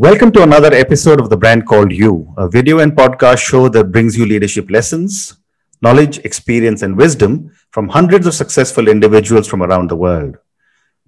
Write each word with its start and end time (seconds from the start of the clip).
Welcome 0.00 0.32
to 0.32 0.42
another 0.42 0.72
episode 0.72 1.20
of 1.20 1.28
The 1.28 1.36
Brand 1.36 1.66
Called 1.66 1.92
You, 1.92 2.32
a 2.38 2.48
video 2.48 2.78
and 2.78 2.92
podcast 2.92 3.40
show 3.40 3.68
that 3.68 3.92
brings 3.92 4.16
you 4.16 4.24
leadership 4.24 4.70
lessons, 4.70 5.36
knowledge, 5.82 6.16
experience, 6.20 6.80
and 6.80 6.96
wisdom 6.96 7.52
from 7.70 7.90
hundreds 7.90 8.26
of 8.26 8.32
successful 8.32 8.88
individuals 8.88 9.46
from 9.46 9.62
around 9.62 9.90
the 9.90 9.96
world. 9.96 10.38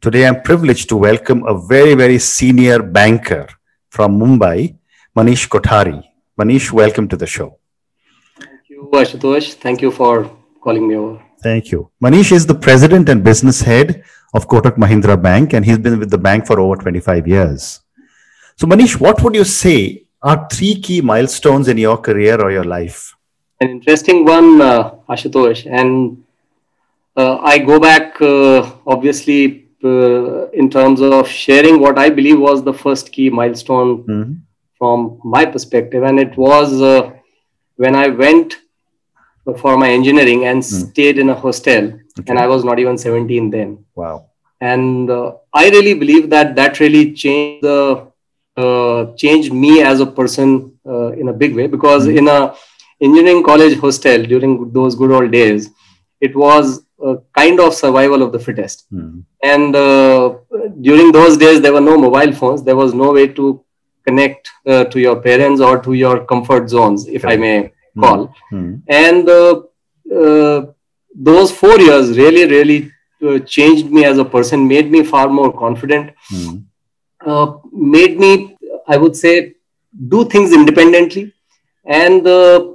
Today, 0.03 0.27
I'm 0.27 0.43
privileged 0.43 0.91
to 0.91 0.99
welcome 0.99 1.43
a 1.47 1.59
very, 1.59 1.95
very 1.95 2.19
senior 2.19 2.83
banker 2.83 3.49
from 3.89 4.21
Mumbai, 4.21 4.77
Manish 5.17 5.49
Kothari. 5.49 6.05
Manish, 6.39 6.71
welcome 6.71 7.09
to 7.09 7.17
the 7.17 7.27
show. 7.27 7.59
Thank 8.39 8.69
you, 8.69 8.91
Ashutosh. 8.93 9.55
Thank 9.55 9.81
you 9.81 9.91
for 9.91 10.31
calling 10.63 10.87
me 10.87 10.97
over. 10.97 11.23
Thank 11.43 11.73
you. 11.73 11.91
Manish 12.05 12.31
is 12.31 12.45
the 12.45 12.55
president 12.55 13.09
and 13.09 13.25
business 13.25 13.63
head 13.63 14.05
of 14.35 14.49
Kotak 14.49 14.77
Mahindra 14.77 15.17
Bank, 15.17 15.55
and 15.55 15.65
he's 15.65 15.79
been 15.79 15.99
with 15.99 16.11
the 16.11 16.19
bank 16.19 16.47
for 16.47 16.61
over 16.61 16.77
25 16.77 17.27
years. 17.27 17.82
So, 18.57 18.67
Manish, 18.67 19.01
what 19.01 19.23
would 19.23 19.35
you 19.35 19.45
say 19.45 20.05
are 20.23 20.47
three 20.51 20.81
key 20.81 21.01
milestones 21.01 21.69
in 21.69 21.79
your 21.79 21.97
career 21.97 22.41
or 22.41 22.51
your 22.51 22.65
life? 22.65 23.17
An 23.61 23.71
interesting 23.71 24.25
one, 24.25 24.61
uh, 24.61 24.95
Ashutosh. 25.09 25.67
And 25.71 26.25
uh, 27.17 27.39
I 27.39 27.59
go 27.59 27.81
back, 27.81 28.21
uh, 28.21 28.71
obviously, 28.87 29.69
uh, 29.85 30.49
in 30.51 30.71
terms 30.71 31.01
of 31.01 31.27
sharing 31.29 31.81
what 31.81 31.99
I 31.99 32.09
believe 32.09 32.39
was 32.39 32.63
the 32.63 32.73
first 32.73 33.13
key 33.13 33.31
milestone 33.31 34.05
mm-hmm. 34.05 34.33
from 34.79 35.21
my 35.25 35.45
perspective. 35.45 36.03
And 36.05 36.21
it 36.21 36.37
was 36.37 36.81
uh, 36.81 37.11
when 37.77 37.97
I 37.97 38.09
went 38.09 38.57
for 39.59 39.77
my 39.77 39.91
engineering 39.91 40.45
and 40.45 40.63
mm. 40.63 40.91
stayed 40.91 41.19
in 41.19 41.29
a 41.31 41.35
hostel. 41.35 41.87
Okay. 42.19 42.29
And 42.29 42.39
I 42.39 42.47
was 42.47 42.65
not 42.65 42.79
even 42.79 42.97
17 42.97 43.51
then. 43.51 43.85
Wow. 43.95 44.27
And 44.61 45.11
uh, 45.11 45.33
I 45.53 45.69
really 45.71 45.95
believe 45.95 46.31
that 46.31 46.55
that 46.55 46.79
really 46.79 47.13
changed 47.13 47.65
the 47.65 47.97
uh, 47.97 48.07
changed 49.17 49.53
me 49.53 49.83
as 49.83 50.01
a 50.01 50.07
person 50.07 50.73
uh, 50.87 51.13
in 51.13 51.29
a 51.29 51.33
big 51.33 51.55
way 51.55 51.67
because 51.67 52.07
mm. 52.07 52.19
in 52.19 52.29
a 52.29 52.55
engineering 53.01 53.43
college 53.43 53.79
hostel 53.79 54.23
during 54.25 54.71
those 54.73 54.95
good 54.95 55.11
old 55.11 55.31
days 55.31 55.71
it 56.21 56.37
was 56.37 56.85
a 57.03 57.17
kind 57.35 57.59
of 57.61 57.75
survival 57.75 58.23
of 58.23 58.31
the 58.31 58.39
fittest 58.39 58.87
mm. 58.93 59.25
and 59.43 59.75
uh, 59.75 60.35
during 60.81 61.11
those 61.13 61.37
days 61.37 61.61
there 61.61 61.73
were 61.73 61.81
no 61.81 61.97
mobile 61.97 62.33
phones 62.33 62.63
there 62.63 62.77
was 62.77 62.95
no 62.95 63.13
way 63.13 63.27
to 63.27 63.65
connect 64.07 64.51
uh, 64.67 64.85
to 64.85 65.01
your 65.01 65.17
parents 65.21 65.61
or 65.61 65.81
to 65.83 65.95
your 65.95 66.25
comfort 66.25 66.69
zones 66.69 67.09
if 67.09 67.25
i 67.25 67.37
may 67.37 67.73
hmm. 67.95 68.01
call 68.01 68.35
mm. 68.53 68.83
and 68.89 69.29
uh, 69.29 70.67
those 71.15 71.51
four 71.51 71.79
years 71.79 72.17
really 72.19 72.47
really 72.47 72.91
changed 73.47 73.87
me 73.91 74.05
as 74.05 74.19
a 74.19 74.25
person 74.25 74.67
made 74.67 74.91
me 74.91 75.03
far 75.05 75.29
more 75.29 75.53
confident 75.57 76.11
hmm. 76.29 76.57
Uh, 77.25 77.59
made 77.73 78.19
me, 78.19 78.57
I 78.89 78.97
would 78.97 79.17
say, 79.17 79.55
do 80.09 80.25
things 80.25 80.53
independently 80.53 81.33
and 81.85 82.27
uh, 82.27 82.73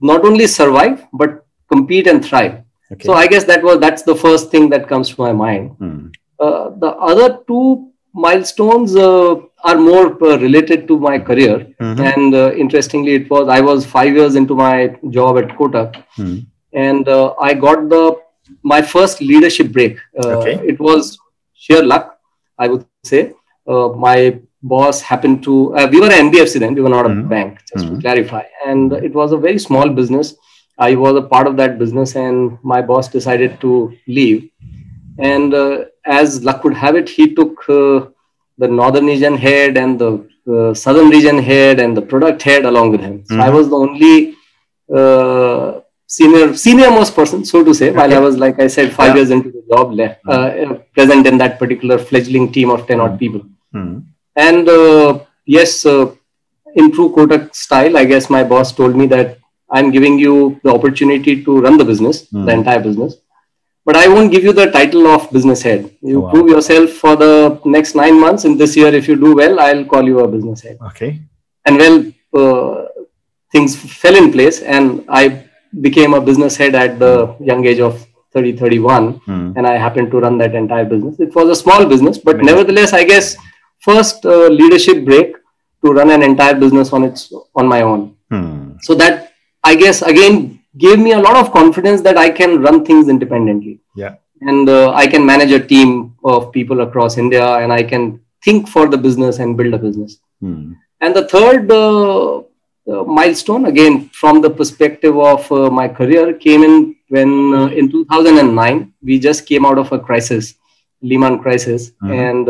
not 0.00 0.24
only 0.24 0.46
survive 0.46 1.06
but 1.12 1.46
compete 1.68 2.06
and 2.06 2.24
thrive. 2.24 2.62
Okay. 2.90 3.04
So 3.04 3.12
I 3.12 3.26
guess 3.26 3.44
that 3.44 3.62
was 3.62 3.78
that's 3.78 4.02
the 4.02 4.14
first 4.14 4.50
thing 4.50 4.68
that 4.70 4.88
comes 4.88 5.14
to 5.14 5.20
my 5.20 5.32
mind. 5.32 5.70
Hmm. 5.78 6.06
Uh, 6.40 6.70
the 6.70 6.88
other 7.10 7.40
two 7.46 7.90
milestones 8.14 8.96
uh, 8.96 9.36
are 9.64 9.76
more 9.76 10.06
uh, 10.24 10.38
related 10.38 10.88
to 10.88 10.98
my 10.98 11.18
career, 11.18 11.66
mm-hmm. 11.80 12.00
and 12.00 12.34
interestingly, 12.56 13.14
it 13.14 13.30
was 13.30 13.48
I 13.48 13.60
was 13.60 13.84
five 13.84 14.14
years 14.14 14.36
into 14.36 14.54
my 14.54 14.96
job 15.10 15.36
at 15.38 15.48
Kotak, 15.48 16.02
hmm. 16.16 16.38
and 16.72 17.06
I 17.08 17.54
got 17.54 17.88
the 17.88 18.16
my 18.62 18.80
first 18.80 19.20
leadership 19.20 19.70
break. 19.72 19.98
Okay. 20.16 20.54
It 20.66 20.80
was 20.80 21.18
sheer 21.52 21.82
luck, 21.82 22.18
I 22.58 22.68
would 22.68 22.86
say 23.04 23.34
uh, 23.68 23.88
my 23.88 24.38
boss 24.62 25.00
happened 25.00 25.42
to 25.42 25.74
uh, 25.76 25.86
we 25.90 26.00
were 26.00 26.10
an 26.10 26.30
nbfc 26.30 26.58
then 26.58 26.74
we 26.74 26.80
were 26.80 26.88
not 26.88 27.06
a 27.06 27.08
mm-hmm. 27.08 27.28
bank 27.28 27.60
just 27.70 27.84
mm-hmm. 27.84 27.94
to 27.94 28.00
clarify 28.00 28.42
and 28.66 28.92
it 28.92 29.14
was 29.14 29.32
a 29.32 29.36
very 29.36 29.58
small 29.58 29.88
business 29.88 30.34
i 30.78 30.94
was 30.94 31.14
a 31.16 31.22
part 31.22 31.46
of 31.46 31.56
that 31.56 31.78
business 31.78 32.16
and 32.16 32.58
my 32.62 32.80
boss 32.82 33.08
decided 33.08 33.60
to 33.60 33.92
leave 34.06 34.50
and 35.18 35.54
uh, 35.54 35.84
as 36.04 36.42
luck 36.42 36.64
would 36.64 36.74
have 36.74 36.96
it 36.96 37.08
he 37.08 37.34
took 37.34 37.68
uh, 37.68 38.06
the 38.58 38.66
northern 38.66 39.06
region 39.06 39.36
head 39.36 39.76
and 39.76 39.98
the 39.98 40.28
uh, 40.52 40.74
southern 40.74 41.08
region 41.08 41.38
head 41.38 41.78
and 41.78 41.96
the 41.96 42.02
product 42.02 42.42
head 42.42 42.64
along 42.64 42.90
with 42.90 43.00
him 43.00 43.24
so 43.26 43.34
mm-hmm. 43.34 43.42
i 43.42 43.50
was 43.50 43.68
the 43.68 43.76
only 43.76 44.34
uh, 44.98 45.80
senior 46.06 46.56
senior 46.56 46.90
most 46.90 47.14
person 47.14 47.44
so 47.44 47.62
to 47.62 47.72
say 47.72 47.90
okay. 47.90 47.96
while 47.98 48.14
i 48.14 48.18
was 48.18 48.36
like 48.38 48.58
i 48.58 48.66
said 48.66 48.92
five 48.92 49.10
yeah. 49.10 49.16
years 49.16 49.30
into 49.30 49.50
the 49.52 49.62
job 49.72 49.92
left 49.92 50.24
mm-hmm. 50.24 50.74
present 50.94 51.26
in 51.28 51.38
that 51.38 51.58
particular 51.60 51.96
fledgling 51.96 52.50
team 52.50 52.70
of 52.70 52.86
10 52.88 52.98
odd 52.98 53.10
mm-hmm. 53.10 53.18
people 53.18 53.42
Hmm. 53.72 53.98
And 54.36 54.68
uh, 54.68 55.20
yes, 55.44 55.84
uh, 55.84 56.14
in 56.74 56.92
true 56.92 57.10
Kotak 57.14 57.54
style, 57.54 57.96
I 57.96 58.04
guess 58.04 58.30
my 58.30 58.44
boss 58.44 58.72
told 58.72 58.96
me 58.96 59.06
that 59.06 59.38
I'm 59.70 59.90
giving 59.90 60.18
you 60.18 60.60
the 60.64 60.72
opportunity 60.72 61.44
to 61.44 61.60
run 61.60 61.76
the 61.76 61.84
business, 61.84 62.26
mm. 62.26 62.46
the 62.46 62.52
entire 62.52 62.80
business. 62.80 63.16
But 63.84 63.96
I 63.96 64.06
won't 64.08 64.30
give 64.30 64.44
you 64.44 64.52
the 64.52 64.70
title 64.70 65.06
of 65.06 65.30
business 65.30 65.62
head. 65.62 65.90
You 66.02 66.20
wow. 66.20 66.30
prove 66.30 66.48
yourself 66.48 66.90
for 66.90 67.16
the 67.16 67.60
next 67.64 67.94
nine 67.94 68.20
months. 68.20 68.44
In 68.44 68.56
this 68.56 68.76
year, 68.76 68.94
if 68.94 69.08
you 69.08 69.16
do 69.16 69.34
well, 69.34 69.60
I'll 69.60 69.84
call 69.84 70.04
you 70.04 70.20
a 70.20 70.28
business 70.28 70.60
head. 70.62 70.78
Okay. 70.88 71.20
And 71.64 71.78
well, 71.78 72.12
uh, 72.34 72.88
things 73.50 73.76
fell 73.76 74.14
in 74.14 74.30
place, 74.30 74.60
and 74.60 75.04
I 75.08 75.44
became 75.80 76.14
a 76.14 76.20
business 76.20 76.56
head 76.56 76.74
at 76.74 76.98
the 76.98 77.34
young 77.40 77.64
age 77.64 77.80
of 77.80 78.06
30, 78.32 78.56
31. 78.56 79.20
Mm. 79.20 79.56
And 79.56 79.66
I 79.66 79.76
happened 79.76 80.10
to 80.10 80.20
run 80.20 80.38
that 80.38 80.54
entire 80.54 80.84
business. 80.84 81.18
It 81.18 81.34
was 81.34 81.48
a 81.48 81.56
small 81.56 81.86
business, 81.86 82.18
but 82.18 82.38
nevertheless, 82.38 82.92
I 82.92 83.04
guess 83.04 83.36
first 83.80 84.24
uh, 84.24 84.48
leadership 84.48 85.04
break 85.04 85.34
to 85.84 85.92
run 85.92 86.10
an 86.10 86.22
entire 86.22 86.54
business 86.54 86.92
on 86.92 87.04
its 87.04 87.32
on 87.54 87.66
my 87.66 87.82
own. 87.82 88.16
Hmm. 88.30 88.72
So 88.82 88.94
that 88.94 89.32
I 89.64 89.74
guess 89.74 90.02
again 90.02 90.60
gave 90.76 90.98
me 90.98 91.12
a 91.12 91.20
lot 91.20 91.36
of 91.36 91.52
confidence 91.52 92.00
that 92.02 92.16
I 92.16 92.30
can 92.30 92.60
run 92.60 92.84
things 92.84 93.08
independently. 93.08 93.80
Yeah. 93.96 94.16
And 94.40 94.68
uh, 94.68 94.92
I 94.92 95.06
can 95.06 95.26
manage 95.26 95.50
a 95.50 95.64
team 95.64 96.14
of 96.24 96.52
people 96.52 96.82
across 96.82 97.18
India, 97.18 97.44
and 97.56 97.72
I 97.72 97.82
can 97.82 98.20
think 98.44 98.68
for 98.68 98.86
the 98.86 98.96
business 98.96 99.40
and 99.40 99.56
build 99.56 99.74
a 99.74 99.78
business. 99.78 100.18
Hmm. 100.40 100.74
And 101.00 101.14
the 101.14 101.26
third 101.28 101.70
uh, 101.70 102.38
uh 102.38 103.04
milestone, 103.04 103.66
again 103.66 104.08
from 104.20 104.40
the 104.40 104.50
perspective 104.50 105.16
of 105.18 105.50
uh, 105.52 105.70
my 105.70 105.88
career, 105.88 106.32
came 106.34 106.62
in 106.62 106.96
when 107.08 107.54
uh, 107.54 107.66
in 107.66 107.90
2009 107.90 108.92
we 109.02 109.18
just 109.18 109.46
came 109.46 109.64
out 109.64 109.78
of 109.78 109.90
a 109.92 109.98
crisis, 109.98 110.54
Lehman 111.02 111.40
crisis, 111.40 111.90
mm-hmm. 112.02 112.12
and 112.12 112.48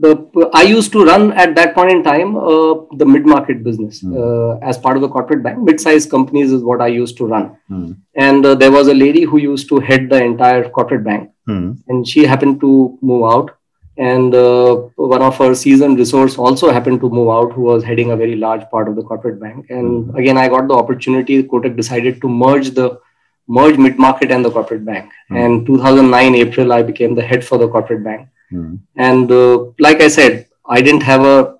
the 0.00 0.50
I 0.54 0.62
used 0.62 0.92
to 0.92 1.04
run 1.04 1.32
at 1.32 1.54
that 1.56 1.74
point 1.74 1.90
in 1.90 2.02
time 2.02 2.36
uh, 2.36 2.74
the 2.96 3.06
mid 3.06 3.26
market 3.26 3.62
business 3.62 4.02
mm. 4.02 4.16
uh, 4.22 4.58
as 4.66 4.78
part 4.78 4.96
of 4.96 5.02
the 5.02 5.08
corporate 5.08 5.42
bank. 5.42 5.58
Mid 5.58 5.80
sized 5.80 6.10
companies 6.10 6.52
is 6.52 6.62
what 6.62 6.80
I 6.80 6.88
used 6.88 7.16
to 7.18 7.26
run, 7.26 7.56
mm. 7.70 7.96
and 8.14 8.46
uh, 8.46 8.54
there 8.54 8.72
was 8.72 8.88
a 8.88 8.94
lady 8.94 9.24
who 9.24 9.38
used 9.38 9.68
to 9.68 9.78
head 9.78 10.08
the 10.10 10.22
entire 10.22 10.68
corporate 10.68 11.04
bank, 11.04 11.30
mm. 11.48 11.78
and 11.88 12.06
she 12.08 12.24
happened 12.24 12.60
to 12.60 12.98
move 13.02 13.24
out. 13.30 13.56
And 13.96 14.34
uh, 14.34 14.76
one 14.96 15.20
of 15.20 15.36
her 15.36 15.54
seasoned 15.54 15.98
resource 15.98 16.38
also 16.38 16.70
happened 16.70 17.00
to 17.02 17.10
move 17.10 17.28
out, 17.28 17.52
who 17.52 17.62
was 17.62 17.84
heading 17.84 18.12
a 18.12 18.16
very 18.16 18.34
large 18.34 18.62
part 18.70 18.88
of 18.88 18.96
the 18.96 19.02
corporate 19.02 19.38
bank. 19.38 19.66
And 19.68 20.06
hmm. 20.06 20.16
again, 20.16 20.38
I 20.38 20.48
got 20.48 20.68
the 20.68 20.74
opportunity. 20.74 21.42
Kotak 21.42 21.76
decided 21.76 22.18
to 22.22 22.28
merge 22.28 22.70
the 22.70 22.98
merge 23.46 23.76
mid 23.76 23.98
market 23.98 24.30
and 24.30 24.42
the 24.42 24.50
corporate 24.50 24.86
bank. 24.86 25.12
Hmm. 25.28 25.36
And 25.36 25.66
2009 25.66 26.34
April, 26.34 26.72
I 26.72 26.82
became 26.82 27.14
the 27.14 27.26
head 27.32 27.44
for 27.44 27.58
the 27.58 27.68
corporate 27.68 28.02
bank 28.02 28.30
Mm. 28.52 28.80
And 28.96 29.30
uh, 29.30 29.66
like 29.78 30.00
I 30.00 30.08
said, 30.08 30.46
I 30.66 30.80
didn't 30.80 31.02
have 31.02 31.24
a 31.24 31.56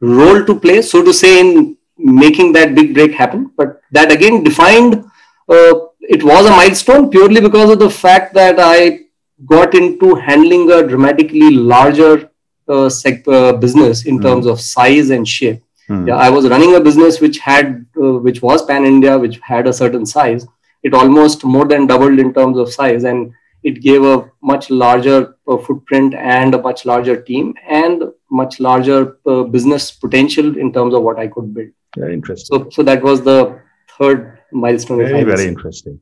role 0.00 0.44
to 0.44 0.58
play, 0.58 0.82
so 0.82 1.02
to 1.02 1.12
say, 1.12 1.40
in 1.40 1.76
making 1.96 2.52
that 2.52 2.74
big 2.74 2.94
break 2.94 3.12
happen. 3.12 3.50
But 3.56 3.80
that 3.92 4.10
again 4.10 4.42
defined 4.42 5.04
uh, 5.48 5.74
it 6.00 6.22
was 6.22 6.46
a 6.46 6.50
milestone 6.50 7.10
purely 7.10 7.40
because 7.40 7.70
of 7.70 7.78
the 7.78 7.90
fact 7.90 8.34
that 8.34 8.58
I 8.58 9.00
got 9.46 9.74
into 9.74 10.14
handling 10.14 10.70
a 10.70 10.86
dramatically 10.86 11.50
larger 11.50 12.30
uh, 12.68 12.88
sec- 12.88 13.26
uh, 13.28 13.52
business 13.52 14.06
in 14.06 14.18
mm. 14.18 14.22
terms 14.22 14.46
of 14.46 14.60
size 14.60 15.10
and 15.10 15.26
shape. 15.26 15.62
Mm. 15.88 16.08
Yeah, 16.08 16.16
I 16.16 16.30
was 16.30 16.48
running 16.48 16.74
a 16.74 16.80
business 16.80 17.20
which 17.20 17.38
had, 17.38 17.86
uh, 18.00 18.18
which 18.18 18.40
was 18.42 18.64
pan 18.64 18.84
India, 18.84 19.18
which 19.18 19.38
had 19.40 19.66
a 19.66 19.72
certain 19.72 20.06
size. 20.06 20.46
It 20.82 20.94
almost 20.94 21.44
more 21.44 21.66
than 21.66 21.86
doubled 21.86 22.18
in 22.18 22.32
terms 22.32 22.58
of 22.58 22.72
size, 22.72 23.04
and 23.04 23.32
it 23.62 23.80
gave 23.80 24.04
a 24.04 24.30
much 24.42 24.70
larger 24.70 25.36
footprint 25.46 26.14
and 26.14 26.54
a 26.54 26.58
much 26.58 26.84
larger 26.84 27.20
team 27.20 27.54
and 27.68 28.04
much 28.30 28.60
larger 28.60 29.18
uh, 29.26 29.42
business 29.42 29.90
potential 29.90 30.56
in 30.56 30.72
terms 30.72 30.94
of 30.94 31.02
what 31.02 31.18
I 31.18 31.26
could 31.26 31.52
build. 31.54 31.68
Very 31.96 32.14
interesting. 32.14 32.58
So, 32.58 32.70
so 32.70 32.82
that 32.82 33.02
was 33.02 33.22
the 33.22 33.60
third 33.98 34.38
milestone. 34.52 34.98
Very, 34.98 35.24
very 35.24 35.46
interesting. 35.46 36.00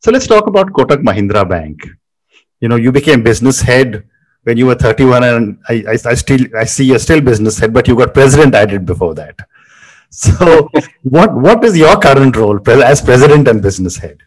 So 0.00 0.10
let's 0.10 0.26
talk 0.26 0.46
about 0.46 0.72
Kotak 0.72 1.02
Mahindra 1.02 1.48
Bank. 1.48 1.80
You 2.60 2.68
know, 2.68 2.76
you 2.76 2.92
became 2.92 3.22
business 3.22 3.60
head 3.60 4.04
when 4.44 4.56
you 4.56 4.66
were 4.66 4.74
31 4.74 5.24
and 5.24 5.58
I, 5.68 5.84
I, 5.88 5.92
I 6.10 6.14
still, 6.14 6.40
I 6.56 6.64
see 6.64 6.84
you're 6.84 6.98
still 6.98 7.20
business 7.20 7.58
head, 7.58 7.72
but 7.72 7.88
you 7.88 7.96
got 7.96 8.14
president 8.14 8.54
added 8.54 8.86
before 8.86 9.14
that. 9.14 9.38
So 10.14 10.68
what, 11.04 11.32
what 11.32 11.64
is 11.64 11.74
your 11.74 11.98
current 11.98 12.36
role 12.36 12.60
as 12.68 13.00
president 13.00 13.48
and 13.48 13.62
business 13.62 13.96
head? 13.96 14.18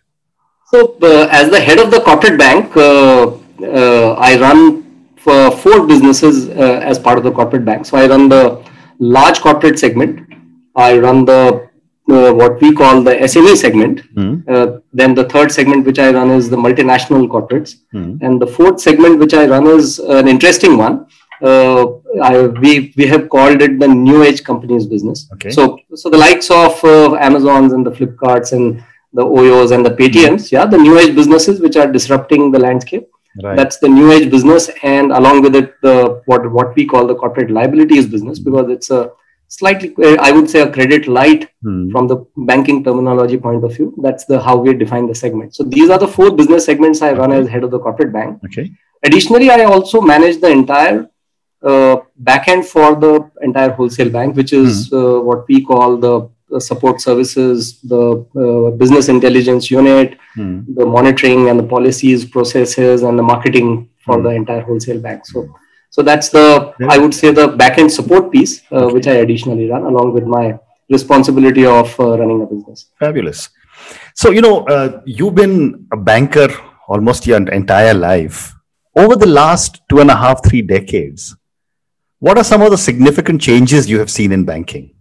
So, 0.72 0.98
uh, 1.04 1.28
as 1.30 1.52
the 1.52 1.60
head 1.60 1.78
of 1.78 1.92
the 1.92 2.02
corporate 2.02 2.40
bank, 2.40 2.76
uh, 2.76 3.28
uh, 3.28 3.38
I 3.64 4.38
run 4.40 4.86
uh, 5.28 5.52
four 5.52 5.88
businesses 5.88 6.50
uh, 6.50 6.80
as 6.84 7.00
part 7.00 7.18
of 7.18 7.24
the 7.24 7.32
corporate 7.32 7.66
bank. 7.66 7.86
So 7.86 7.98
I 7.98 8.08
run 8.08 8.30
the 8.30 8.64
large 9.00 9.40
corporate 9.40 9.80
segment. 9.80 10.34
I 10.76 10.98
run 10.98 11.26
the 11.26 11.70
uh, 12.08 12.32
what 12.32 12.62
we 12.62 12.72
call 12.72 13.02
the 13.02 13.16
SME 13.16 13.56
segment. 13.56 14.02
Mm. 14.14 14.84
then 14.94 15.16
the 15.16 15.24
third 15.24 15.52
segment 15.52 15.86
which 15.86 15.98
I 15.98 16.12
run 16.12 16.30
is 16.30 16.50
the 16.50 16.58
multinational 16.58 17.28
corporates, 17.28 17.78
mm. 17.94 18.22
and 18.22 18.40
the 18.40 18.46
fourth 18.46 18.80
segment 18.80 19.18
which 19.18 19.34
I 19.34 19.48
run 19.48 19.66
is 19.66 19.98
an 19.98 20.28
interesting 20.28 20.78
one. 20.78 21.08
Uh, 21.42 21.86
I, 22.22 22.48
we 22.48 22.94
we 22.96 23.08
have 23.08 23.28
called 23.30 23.62
it 23.62 23.80
the 23.80 23.88
new 23.88 24.22
age 24.24 24.44
companies 24.44 24.86
business. 24.86 25.28
Okay. 25.34 25.50
So 25.50 25.80
so 25.96 26.10
the 26.10 26.18
likes 26.18 26.52
of 26.52 26.84
uh, 26.84 27.16
Amazons 27.16 27.74
and 27.74 27.86
the 27.86 27.92
Flipkarts 27.92 28.54
and 28.54 28.84
the 29.14 29.26
Oyos 29.26 29.72
and 29.72 29.86
the 29.86 29.92
Paytms, 29.92 30.52
yeah, 30.52 30.66
the 30.66 30.78
new 30.78 31.00
age 31.00 31.16
businesses 31.16 31.60
which 31.60 31.78
are 31.78 31.92
disrupting 31.92 32.52
the 32.52 32.60
landscape. 32.60 33.08
Right. 33.44 33.58
That's 33.58 33.78
the 33.78 33.90
new 33.90 34.12
age 34.12 34.32
business, 34.32 34.70
and 34.84 35.12
along 35.12 35.42
with 35.42 35.56
it, 35.56 35.74
the 35.82 36.22
what 36.26 36.50
what 36.52 36.76
we 36.76 36.86
call 36.86 37.06
the 37.06 37.16
corporate 37.16 37.52
liabilities 37.52 38.08
business, 38.08 38.40
because 38.40 38.70
it's 38.70 38.90
a 38.90 39.12
slightly, 39.48 39.94
I 40.20 40.32
would 40.32 40.50
say, 40.50 40.62
a 40.62 40.72
credit 40.72 41.08
light 41.08 41.50
hmm. 41.62 41.92
from 41.92 42.08
the 42.08 42.26
banking 42.38 42.84
terminology 42.84 43.38
point 43.38 43.64
of 43.64 43.76
view. 43.76 43.94
That's 44.02 44.26
the 44.26 44.42
how 44.42 44.58
we 44.58 44.74
define 44.74 45.08
the 45.08 45.16
segment. 45.16 45.56
So 45.56 45.64
these 45.64 45.90
are 45.90 46.00
the 46.00 46.08
four 46.08 46.32
business 46.32 46.66
segments 46.66 47.02
I 47.02 47.12
run 47.14 47.32
as 47.32 47.48
head 47.48 47.64
of 47.64 47.72
the 47.72 47.80
corporate 47.80 48.14
bank. 48.14 48.40
Okay. 48.46 48.72
Additionally, 49.04 49.50
I 49.50 49.64
also 49.64 50.02
manage 50.02 50.42
the 50.42 50.50
entire 50.50 51.10
uh, 51.62 51.98
backend 52.22 52.66
for 52.66 52.96
the 52.96 53.30
entire 53.42 53.72
wholesale 53.72 54.10
bank, 54.10 54.36
which 54.36 54.54
is 54.54 54.90
hmm. 54.90 54.96
uh, 54.96 55.20
what 55.20 55.48
we 55.48 55.64
call 55.64 55.98
the 55.98 56.30
support 56.60 57.02
services, 57.02 57.80
the 57.82 58.26
uh, 58.36 58.76
business 58.78 59.10
intelligence 59.10 59.70
unit, 59.72 60.18
hmm. 60.36 60.62
the 60.74 60.86
monitoring 60.86 61.50
and 61.50 61.60
the 61.60 61.64
policies, 61.64 62.26
processes, 62.26 63.04
and 63.04 63.18
the 63.18 63.24
marketing 63.24 63.90
for 64.04 64.18
hmm. 64.18 64.24
the 64.24 64.30
entire 64.30 64.62
wholesale 64.62 65.00
bank. 65.00 65.26
So, 65.26 65.48
so 65.90 66.02
that's 66.02 66.30
the 66.30 66.74
yeah. 66.80 66.88
I 66.90 66.98
would 66.98 67.14
say 67.14 67.32
the 67.32 67.48
backend 67.50 67.92
support 67.92 68.32
piece, 68.32 68.62
uh, 68.72 68.76
okay. 68.76 68.94
which 68.94 69.08
I 69.08 69.16
additionally 69.16 69.70
run 69.70 69.84
along 69.84 70.14
with 70.14 70.26
my 70.26 70.58
responsibility 70.90 71.66
of 71.66 72.00
uh, 72.00 72.18
running 72.18 72.42
a 72.42 72.46
business. 72.46 72.92
Fabulous. 73.00 73.50
So 74.14 74.32
you 74.32 74.42
know 74.42 74.66
uh, 74.66 75.02
you've 75.06 75.36
been 75.36 75.88
a 75.92 75.98
banker 75.98 76.50
almost 76.88 77.26
your 77.26 77.38
entire 77.52 77.94
life. 77.94 78.54
Over 78.96 79.16
the 79.16 79.28
last 79.28 79.82
two 79.90 80.00
and 80.00 80.10
a 80.10 80.16
half, 80.16 80.46
three 80.46 80.62
decades, 80.62 81.36
what 82.20 82.38
are 82.38 82.44
some 82.44 82.62
of 82.62 82.72
the 82.72 82.78
significant 82.78 83.42
changes 83.42 83.90
you 83.90 84.00
have 84.00 84.10
seen 84.10 84.32
in 84.32 84.46
banking? 84.46 84.95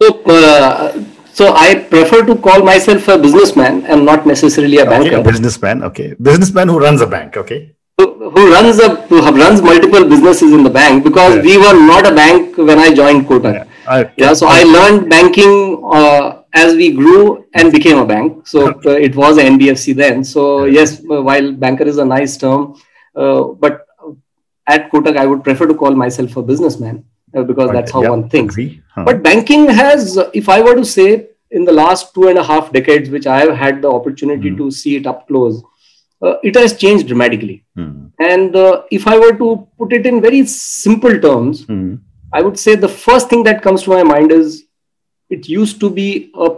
So, 0.00 0.22
uh, 0.24 1.04
so 1.32 1.54
I 1.54 1.74
prefer 1.74 2.24
to 2.26 2.36
call 2.36 2.62
myself 2.62 3.08
a 3.08 3.18
businessman 3.18 3.86
and 3.86 4.04
not 4.04 4.26
necessarily 4.26 4.78
a 4.78 4.84
banker. 4.84 5.16
A 5.16 5.22
businessman, 5.22 5.82
okay. 5.84 6.14
Businessman 6.20 6.68
who 6.68 6.78
runs 6.78 7.00
a 7.00 7.06
bank, 7.06 7.36
okay. 7.36 7.74
Who, 7.98 8.30
who 8.30 8.52
runs 8.52 8.78
a 8.78 8.94
who 9.06 9.20
runs 9.20 9.62
multiple 9.62 10.04
businesses 10.06 10.52
in 10.52 10.62
the 10.62 10.68
bank 10.68 11.02
because 11.02 11.36
yeah. 11.36 11.42
we 11.42 11.56
were 11.56 11.72
not 11.72 12.06
a 12.06 12.14
bank 12.14 12.58
when 12.58 12.78
I 12.78 12.92
joined 12.92 13.26
Kotak. 13.26 13.54
Yeah, 13.54 13.64
I, 13.88 14.12
yeah 14.18 14.34
so 14.34 14.46
I, 14.46 14.64
learned 14.64 15.08
banking 15.08 15.82
uh, 15.90 16.42
as 16.52 16.74
we 16.74 16.92
grew 16.92 17.46
and 17.54 17.72
became 17.72 17.96
a 17.96 18.04
bank. 18.04 18.46
So 18.46 18.78
uh, 18.84 18.90
it 18.90 19.16
was 19.16 19.38
an 19.38 19.58
NBFC 19.58 19.94
then. 19.94 20.24
So 20.24 20.66
yes, 20.66 21.00
while 21.00 21.52
banker 21.52 21.84
is 21.84 21.96
a 21.96 22.04
nice 22.04 22.36
term, 22.36 22.74
uh, 23.14 23.44
but 23.44 23.86
at 24.66 24.90
Kotak 24.90 25.16
I 25.16 25.24
would 25.24 25.42
prefer 25.42 25.66
to 25.66 25.74
call 25.74 25.94
myself 25.94 26.36
a 26.36 26.42
businessman 26.42 26.96
uh, 26.98 27.15
because 27.44 27.70
that's 27.70 27.90
how 27.90 28.08
one 28.08 28.28
thinks. 28.28 28.56
Huh. 28.94 29.04
But 29.04 29.22
banking 29.22 29.68
has, 29.68 30.18
if 30.32 30.48
I 30.48 30.60
were 30.60 30.74
to 30.74 30.84
say, 30.84 31.28
in 31.50 31.64
the 31.64 31.72
last 31.72 32.14
two 32.14 32.28
and 32.28 32.38
a 32.38 32.42
half 32.42 32.72
decades, 32.72 33.08
which 33.10 33.26
I 33.26 33.40
have 33.40 33.56
had 33.56 33.82
the 33.82 33.90
opportunity 33.90 34.50
mm. 34.50 34.56
to 34.56 34.70
see 34.70 34.96
it 34.96 35.06
up 35.06 35.28
close, 35.28 35.62
uh, 36.22 36.36
it 36.42 36.54
has 36.56 36.76
changed 36.76 37.06
dramatically. 37.06 37.64
Mm. 37.76 38.10
And 38.18 38.56
uh, 38.56 38.82
if 38.90 39.06
I 39.06 39.18
were 39.18 39.32
to 39.32 39.68
put 39.78 39.92
it 39.92 40.06
in 40.06 40.20
very 40.20 40.44
simple 40.46 41.18
terms, 41.20 41.64
mm. 41.66 42.00
I 42.32 42.42
would 42.42 42.58
say 42.58 42.74
the 42.74 42.88
first 42.88 43.28
thing 43.28 43.44
that 43.44 43.62
comes 43.62 43.84
to 43.84 43.90
my 43.90 44.02
mind 44.02 44.32
is 44.32 44.64
it 45.30 45.48
used 45.48 45.80
to 45.80 45.90
be 45.90 46.30
a 46.34 46.50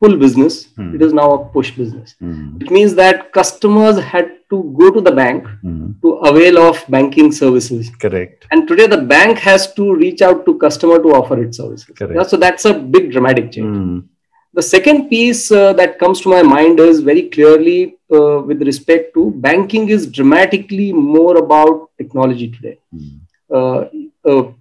pull 0.00 0.16
business. 0.16 0.66
Mm. 0.78 0.94
It 0.94 1.02
is 1.02 1.12
now 1.12 1.32
a 1.32 1.44
push 1.44 1.70
business. 1.72 2.14
Mm. 2.22 2.62
It 2.62 2.70
means 2.70 2.94
that 2.94 3.32
customers 3.32 3.98
had 4.02 4.30
to 4.50 4.62
go 4.76 4.90
to 4.90 5.00
the 5.00 5.12
bank 5.12 5.46
mm. 5.62 6.00
to 6.02 6.12
avail 6.30 6.58
of 6.58 6.84
banking 6.88 7.30
services. 7.30 7.90
Correct. 8.00 8.46
And 8.50 8.66
today 8.66 8.86
the 8.86 9.02
bank 9.02 9.38
has 9.38 9.72
to 9.74 9.94
reach 9.94 10.22
out 10.22 10.46
to 10.46 10.58
customer 10.58 10.98
to 11.02 11.10
offer 11.10 11.42
its 11.42 11.58
services. 11.58 11.94
Correct. 11.96 12.14
Yeah, 12.16 12.22
so 12.22 12.36
that's 12.36 12.64
a 12.64 12.74
big 12.74 13.12
dramatic 13.12 13.52
change. 13.52 13.76
Mm. 13.76 14.04
The 14.52 14.62
second 14.62 15.08
piece 15.08 15.52
uh, 15.52 15.72
that 15.74 15.98
comes 16.00 16.20
to 16.22 16.28
my 16.28 16.42
mind 16.42 16.80
is 16.80 17.00
very 17.00 17.28
clearly 17.28 17.96
uh, 18.12 18.40
with 18.40 18.62
respect 18.62 19.14
to 19.14 19.30
banking 19.36 19.90
is 19.90 20.10
dramatically 20.10 20.92
more 20.92 21.36
about 21.36 21.90
technology 21.98 22.50
today. 22.50 22.78
Mm. 22.92 23.20
Uh, 23.52 24.52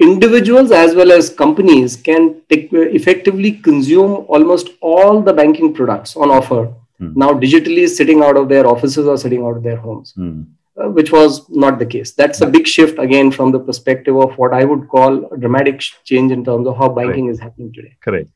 individuals 0.00 0.72
as 0.72 0.94
well 0.94 1.12
as 1.12 1.30
companies 1.30 1.96
can 1.96 2.40
take, 2.48 2.68
effectively 2.72 3.52
consume 3.52 4.24
almost 4.28 4.70
all 4.80 5.22
the 5.22 5.32
banking 5.32 5.72
products 5.72 6.16
on 6.16 6.30
offer 6.30 6.72
mm. 7.00 7.14
now 7.14 7.32
digitally 7.32 7.88
sitting 7.88 8.22
out 8.22 8.36
of 8.36 8.48
their 8.48 8.66
offices 8.66 9.06
or 9.06 9.16
sitting 9.16 9.44
out 9.44 9.56
of 9.56 9.62
their 9.62 9.76
homes 9.76 10.12
mm. 10.18 10.44
uh, 10.82 10.88
which 10.88 11.12
was 11.12 11.48
not 11.48 11.78
the 11.78 11.86
case 11.86 12.10
that's 12.10 12.40
a 12.40 12.46
big 12.46 12.66
shift 12.66 12.98
again 12.98 13.30
from 13.30 13.52
the 13.52 13.60
perspective 13.60 14.16
of 14.16 14.36
what 14.36 14.52
i 14.52 14.64
would 14.64 14.88
call 14.88 15.32
a 15.32 15.36
dramatic 15.38 15.80
change 16.04 16.32
in 16.32 16.44
terms 16.44 16.66
of 16.66 16.76
how 16.76 16.88
banking 16.88 17.26
is 17.26 17.38
happening 17.38 17.72
today 17.72 17.96
correct 18.00 18.28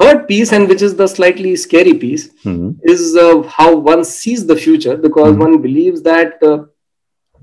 third 0.00 0.26
piece 0.26 0.52
and 0.52 0.68
which 0.68 0.80
is 0.80 0.96
the 0.96 1.06
slightly 1.06 1.54
scary 1.54 1.92
piece 1.92 2.28
mm. 2.44 2.74
is 2.82 3.14
uh, 3.14 3.42
how 3.42 3.76
one 3.76 4.04
sees 4.04 4.46
the 4.46 4.56
future 4.56 4.96
because 4.96 5.34
hmm. 5.34 5.40
one 5.40 5.62
believes 5.62 6.02
that 6.02 6.42
uh, 6.42 6.64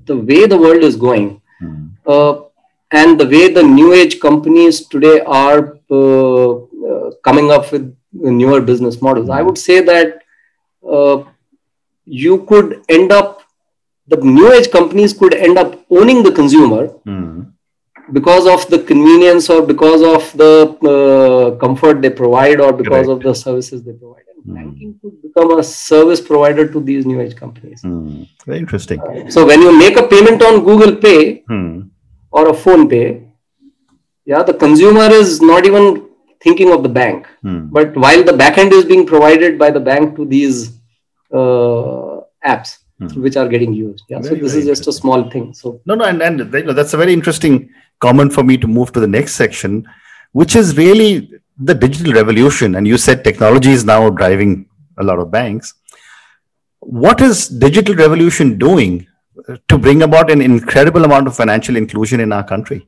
the 0.04 0.16
way 0.16 0.46
the 0.46 0.58
world 0.58 0.82
is 0.82 0.96
going 0.96 1.40
hmm. 1.60 1.86
And 2.92 3.18
the 3.18 3.26
way 3.26 3.48
the 3.52 3.62
new 3.62 3.92
age 3.92 4.20
companies 4.20 4.86
today 4.86 5.20
are 5.20 5.78
uh, 5.90 6.52
uh, 6.52 7.10
coming 7.24 7.50
up 7.50 7.70
with 7.72 7.96
newer 8.12 8.60
business 8.60 9.00
models 9.00 9.30
i 9.30 9.42
would 9.42 9.58
say 9.58 9.80
that 9.80 10.18
uh, 10.96 11.22
you 12.04 12.44
could 12.50 12.82
end 12.88 13.12
up 13.12 13.42
the 14.08 14.16
new 14.16 14.52
age 14.52 14.70
companies 14.70 15.12
could 15.12 15.34
end 15.34 15.58
up 15.58 15.78
owning 15.90 16.22
the 16.22 16.32
consumer 16.32 16.88
mm. 17.06 17.50
because 18.12 18.46
of 18.54 18.68
the 18.68 18.80
convenience 18.90 19.48
or 19.48 19.62
because 19.62 20.02
of 20.02 20.32
the 20.42 20.52
uh, 20.92 21.56
comfort 21.58 22.02
they 22.02 22.10
provide 22.10 22.60
or 22.60 22.72
because 22.72 23.06
Correct. 23.06 23.08
of 23.08 23.22
the 23.22 23.34
services 23.34 23.82
they 23.84 23.92
provide 23.92 24.24
and 24.34 24.44
mm. 24.44 24.54
banking 24.56 24.98
could 25.00 25.22
become 25.22 25.58
a 25.58 25.62
service 25.62 26.20
provider 26.20 26.66
to 26.74 26.80
these 26.80 27.06
new 27.06 27.20
age 27.20 27.36
companies 27.36 27.80
mm. 27.82 28.28
very 28.44 28.58
interesting 28.58 29.00
uh, 29.00 29.30
so 29.30 29.46
when 29.46 29.62
you 29.62 29.72
make 29.78 29.96
a 29.96 30.06
payment 30.14 30.42
on 30.42 30.62
google 30.64 30.94
pay 30.96 31.42
hmm 31.54 31.80
or 32.32 32.48
a 32.48 32.52
PhonePe 32.52 33.28
yeah 34.24 34.42
the 34.42 34.54
consumer 34.54 35.08
is 35.20 35.40
not 35.40 35.66
even 35.66 36.08
thinking 36.42 36.72
of 36.72 36.82
the 36.82 36.88
bank. 36.88 37.26
Hmm. 37.42 37.66
but 37.76 37.96
while 37.96 38.22
the 38.24 38.32
backend 38.32 38.72
is 38.72 38.84
being 38.84 39.06
provided 39.06 39.58
by 39.58 39.70
the 39.70 39.80
bank 39.80 40.16
to 40.16 40.24
these 40.24 40.70
uh, 41.32 42.20
apps 42.44 42.78
hmm. 42.98 43.22
which 43.22 43.36
are 43.36 43.48
getting 43.48 43.72
used. 43.72 44.04
Yeah 44.08 44.20
very, 44.20 44.36
so 44.36 44.42
this 44.44 44.54
is 44.54 44.66
just 44.66 44.86
a 44.88 44.92
small 44.92 45.30
thing 45.30 45.54
so. 45.54 45.80
No 45.86 45.94
no 45.94 46.04
and, 46.04 46.22
and 46.22 46.52
you 46.52 46.64
know, 46.64 46.72
that's 46.72 46.94
a 46.94 46.96
very 46.96 47.12
interesting 47.12 47.70
comment 48.00 48.32
for 48.32 48.42
me 48.42 48.56
to 48.58 48.66
move 48.66 48.92
to 48.92 49.00
the 49.00 49.12
next 49.18 49.34
section 49.36 49.86
which 50.32 50.56
is 50.56 50.76
really 50.76 51.30
the 51.58 51.74
digital 51.74 52.12
revolution. 52.12 52.74
And 52.74 52.86
you 52.86 52.98
said 52.98 53.22
technology 53.22 53.70
is 53.70 53.84
now 53.84 54.10
driving 54.10 54.66
a 54.98 55.04
lot 55.04 55.18
of 55.18 55.30
banks. 55.30 55.74
What 56.80 57.20
is 57.20 57.48
digital 57.48 57.94
revolution 57.94 58.58
doing 58.58 59.06
to 59.68 59.78
bring 59.78 60.02
about 60.02 60.30
an 60.30 60.40
incredible 60.40 61.04
amount 61.04 61.26
of 61.26 61.36
financial 61.36 61.76
inclusion 61.76 62.20
in 62.20 62.32
our 62.32 62.44
country 62.44 62.86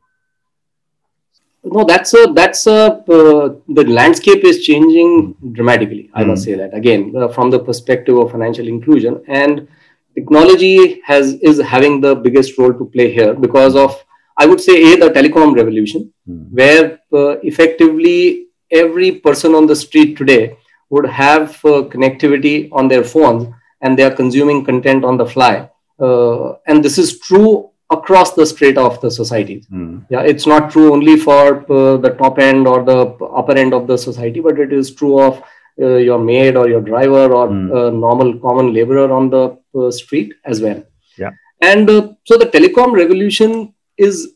no 1.64 1.84
that's 1.84 2.12
a 2.14 2.26
that's 2.34 2.66
a 2.66 2.78
uh, 3.16 3.54
the 3.68 3.84
landscape 3.88 4.44
is 4.44 4.62
changing 4.64 5.34
dramatically 5.52 6.10
i 6.14 6.22
mm. 6.22 6.28
must 6.28 6.44
hmm. 6.44 6.50
say 6.50 6.56
that 6.56 6.74
again 6.74 7.12
uh, 7.16 7.28
from 7.28 7.50
the 7.50 7.58
perspective 7.58 8.16
of 8.16 8.30
financial 8.30 8.68
inclusion 8.68 9.22
and 9.28 9.66
technology 10.14 11.00
has 11.04 11.34
is 11.50 11.60
having 11.60 12.00
the 12.00 12.14
biggest 12.14 12.58
role 12.58 12.72
to 12.72 12.84
play 12.84 13.10
here 13.12 13.32
because 13.34 13.74
of 13.74 14.04
i 14.36 14.46
would 14.46 14.60
say 14.60 14.76
a 14.92 14.96
the 14.96 15.10
telecom 15.10 15.54
revolution 15.56 16.12
mm. 16.28 16.50
where 16.50 17.00
uh, 17.12 17.36
effectively 17.50 18.46
every 18.70 19.12
person 19.26 19.54
on 19.54 19.66
the 19.66 19.76
street 19.76 20.16
today 20.16 20.56
would 20.90 21.06
have 21.06 21.50
uh, 21.64 21.82
connectivity 21.94 22.68
on 22.72 22.88
their 22.88 23.04
phones 23.04 23.48
and 23.80 23.98
they 23.98 24.04
are 24.04 24.14
consuming 24.22 24.64
content 24.64 25.04
on 25.04 25.16
the 25.16 25.26
fly 25.26 25.68
uh, 26.00 26.52
and 26.66 26.84
this 26.84 26.98
is 26.98 27.18
true 27.20 27.70
across 27.90 28.32
the 28.34 28.46
strata 28.46 28.80
of 28.80 29.00
the 29.00 29.10
society. 29.10 29.64
Mm. 29.72 30.06
Yeah, 30.10 30.22
it's 30.22 30.46
not 30.46 30.70
true 30.70 30.92
only 30.92 31.16
for 31.16 31.60
uh, 31.70 31.96
the 31.98 32.10
top 32.10 32.38
end 32.38 32.66
or 32.66 32.82
the 32.84 33.00
upper 33.24 33.56
end 33.56 33.74
of 33.74 33.86
the 33.86 33.96
society, 33.96 34.40
but 34.40 34.58
it 34.58 34.72
is 34.72 34.94
true 34.94 35.20
of 35.20 35.42
uh, 35.80 35.96
your 35.96 36.18
maid 36.18 36.56
or 36.56 36.68
your 36.68 36.80
driver 36.80 37.32
or 37.32 37.48
mm. 37.48 37.94
normal 37.94 38.38
common 38.38 38.72
laborer 38.72 39.12
on 39.12 39.30
the 39.30 39.56
uh, 39.78 39.90
street 39.90 40.32
as 40.44 40.60
well. 40.60 40.82
Yeah, 41.18 41.30
and 41.60 41.88
uh, 41.88 42.12
so 42.24 42.36
the 42.36 42.46
telecom 42.46 42.92
revolution 42.92 43.74
is 43.96 44.34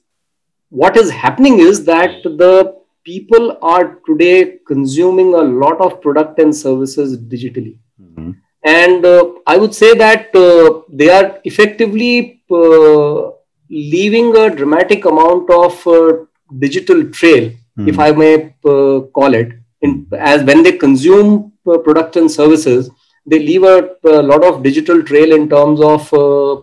what 0.71 0.97
is 0.97 1.11
happening 1.11 1.59
is 1.59 1.85
that 1.85 2.23
the 2.23 2.77
people 3.05 3.59
are 3.63 3.99
today 4.07 4.59
consuming 4.67 5.35
a 5.35 5.45
lot 5.63 5.81
of 5.81 6.01
product 6.01 6.39
and 6.39 6.55
services 6.55 7.17
digitally. 7.17 7.79
Mm 8.65 8.69
and 8.71 9.05
uh, 9.05 9.25
i 9.47 9.57
would 9.57 9.75
say 9.75 9.95
that 9.95 10.35
uh, 10.35 10.83
they 10.89 11.09
are 11.09 11.41
effectively 11.45 12.43
uh, 12.51 13.31
leaving 13.71 14.37
a 14.37 14.51
dramatic 14.51 15.05
amount 15.05 15.49
of 15.51 15.87
uh, 15.87 16.25
digital 16.59 17.09
trail, 17.11 17.53
Hmm. 17.77 17.89
if 17.89 17.99
I 17.99 18.11
may 18.11 18.55
uh, 18.65 19.01
call 19.15 19.35
it, 19.35 19.53
in, 19.83 20.07
as 20.19 20.43
when 20.43 20.65
they 20.65 20.73
consume 20.73 21.53
uh, 21.65 21.79
products 21.79 22.17
and 22.17 22.29
services, 22.29 22.91
they 23.25 23.39
leave 23.39 23.63
a, 23.63 23.91
a 24.05 24.23
lot 24.23 24.43
of 24.43 24.65
digital 24.65 25.03
trail 25.03 25.33
in 25.33 25.49
terms 25.49 25.81
of 25.81 26.13
uh, 26.13 26.55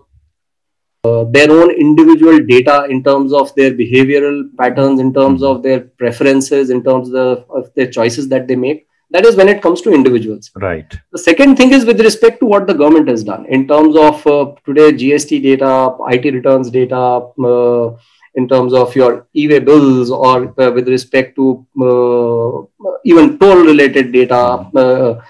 uh, 1.05 1.23
their 1.29 1.49
own 1.51 1.71
individual 1.71 2.39
data, 2.39 2.87
in 2.89 3.01
terms 3.01 3.31
of 3.31 3.55
their 3.55 3.71
behavioral 3.71 4.43
patterns, 4.57 4.99
in 4.99 5.13
terms 5.13 5.41
of 5.41 5.63
their 5.63 5.79
preferences, 5.79 6.69
in 6.69 6.83
terms 6.83 7.13
of, 7.13 7.45
of 7.49 7.73
their 7.75 7.89
choices 7.89 8.27
that 8.27 8.47
they 8.47 8.55
make. 8.57 8.85
That 9.11 9.25
is 9.25 9.35
when 9.35 9.47
it 9.47 9.61
comes 9.61 9.81
to 9.81 9.93
individuals. 9.93 10.51
Right. 10.55 10.91
The 11.11 11.19
second 11.19 11.57
thing 11.57 11.71
is 11.71 11.85
with 11.85 12.01
respect 12.01 12.39
to 12.39 12.45
what 12.45 12.67
the 12.67 12.73
government 12.73 13.07
has 13.07 13.23
done 13.23 13.45
in 13.45 13.67
terms 13.67 13.95
of 13.95 14.25
uh, 14.27 14.53
today 14.65 14.91
GST 14.91 15.41
data, 15.43 15.95
IT 16.09 16.33
returns 16.33 16.69
data, 16.71 16.97
uh, 16.97 17.95
in 18.35 18.47
terms 18.47 18.73
of 18.73 18.95
your 18.95 19.27
e-way 19.33 19.59
bills, 19.59 20.11
or 20.11 20.53
uh, 20.61 20.71
with 20.71 20.89
respect 20.89 21.35
to 21.35 21.65
uh, 21.81 22.89
even 23.05 23.39
toll-related 23.39 24.11
data, 24.11 24.35
uh, 24.35 25.21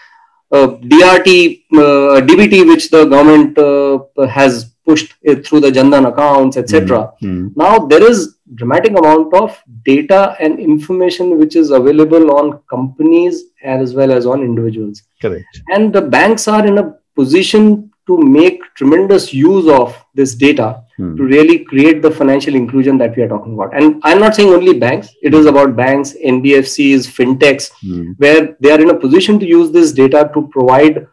uh, 0.52 0.68
DRT, 0.92 1.64
uh, 1.74 2.22
DBT, 2.22 2.68
which 2.68 2.90
the 2.90 3.06
government 3.06 3.58
uh, 3.58 4.28
has 4.28 4.75
pushed 4.86 5.14
through 5.46 5.60
the 5.62 5.72
Jan 5.72 5.90
Dhan 5.92 6.08
accounts, 6.08 6.58
etc. 6.58 7.12
Hmm. 7.20 7.48
Now 7.56 7.80
there 7.80 8.04
is 8.10 8.38
dramatic 8.54 8.92
amount 8.98 9.34
of 9.34 9.58
data 9.84 10.36
and 10.40 10.60
information 10.60 11.38
which 11.40 11.56
is 11.56 11.72
available 11.72 12.32
on 12.38 12.60
companies 12.70 13.44
as 13.64 13.96
well 13.96 14.12
as 14.12 14.26
on 14.28 14.42
individuals 14.44 15.02
Correct. 15.22 15.62
and 15.70 15.92
the 15.92 16.02
banks 16.02 16.48
are 16.48 16.66
in 16.68 16.78
a 16.78 16.94
position 17.16 17.92
to 18.06 18.18
make 18.20 18.62
tremendous 18.76 19.34
use 19.34 19.68
of 19.68 19.96
this 20.14 20.36
data 20.36 20.82
Hmm. 20.98 21.18
to 21.18 21.24
really 21.24 21.60
create 21.70 22.02
the 22.02 22.10
financial 22.10 22.56
inclusion 22.56 22.98
that 23.00 23.18
we 23.18 23.24
are 23.24 23.28
talking 23.28 23.54
about 23.56 23.74
and 23.78 24.00
i'm 24.04 24.20
not 24.20 24.34
saying 24.34 24.48
only 24.58 24.76
banks 24.84 25.10
it 25.22 25.34
is 25.34 25.46
about 25.46 25.76
banks 25.76 26.14
nbfcs 26.34 27.08
fintechs 27.18 27.66
Hmm. 27.82 28.12
where 28.18 28.56
they 28.62 28.72
are 28.72 28.80
in 28.86 28.92
a 28.92 28.96
position 29.02 29.38
to 29.42 29.46
use 29.46 29.72
this 29.72 29.92
data 29.92 30.22
to 30.36 30.48
provide 30.54 31.06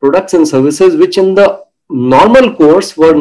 products 0.00 0.34
and 0.34 0.48
services 0.48 0.96
which 0.96 1.18
in 1.18 1.34
the 1.36 1.61
normal 1.92 2.54
course 2.54 2.96
were 2.96 3.14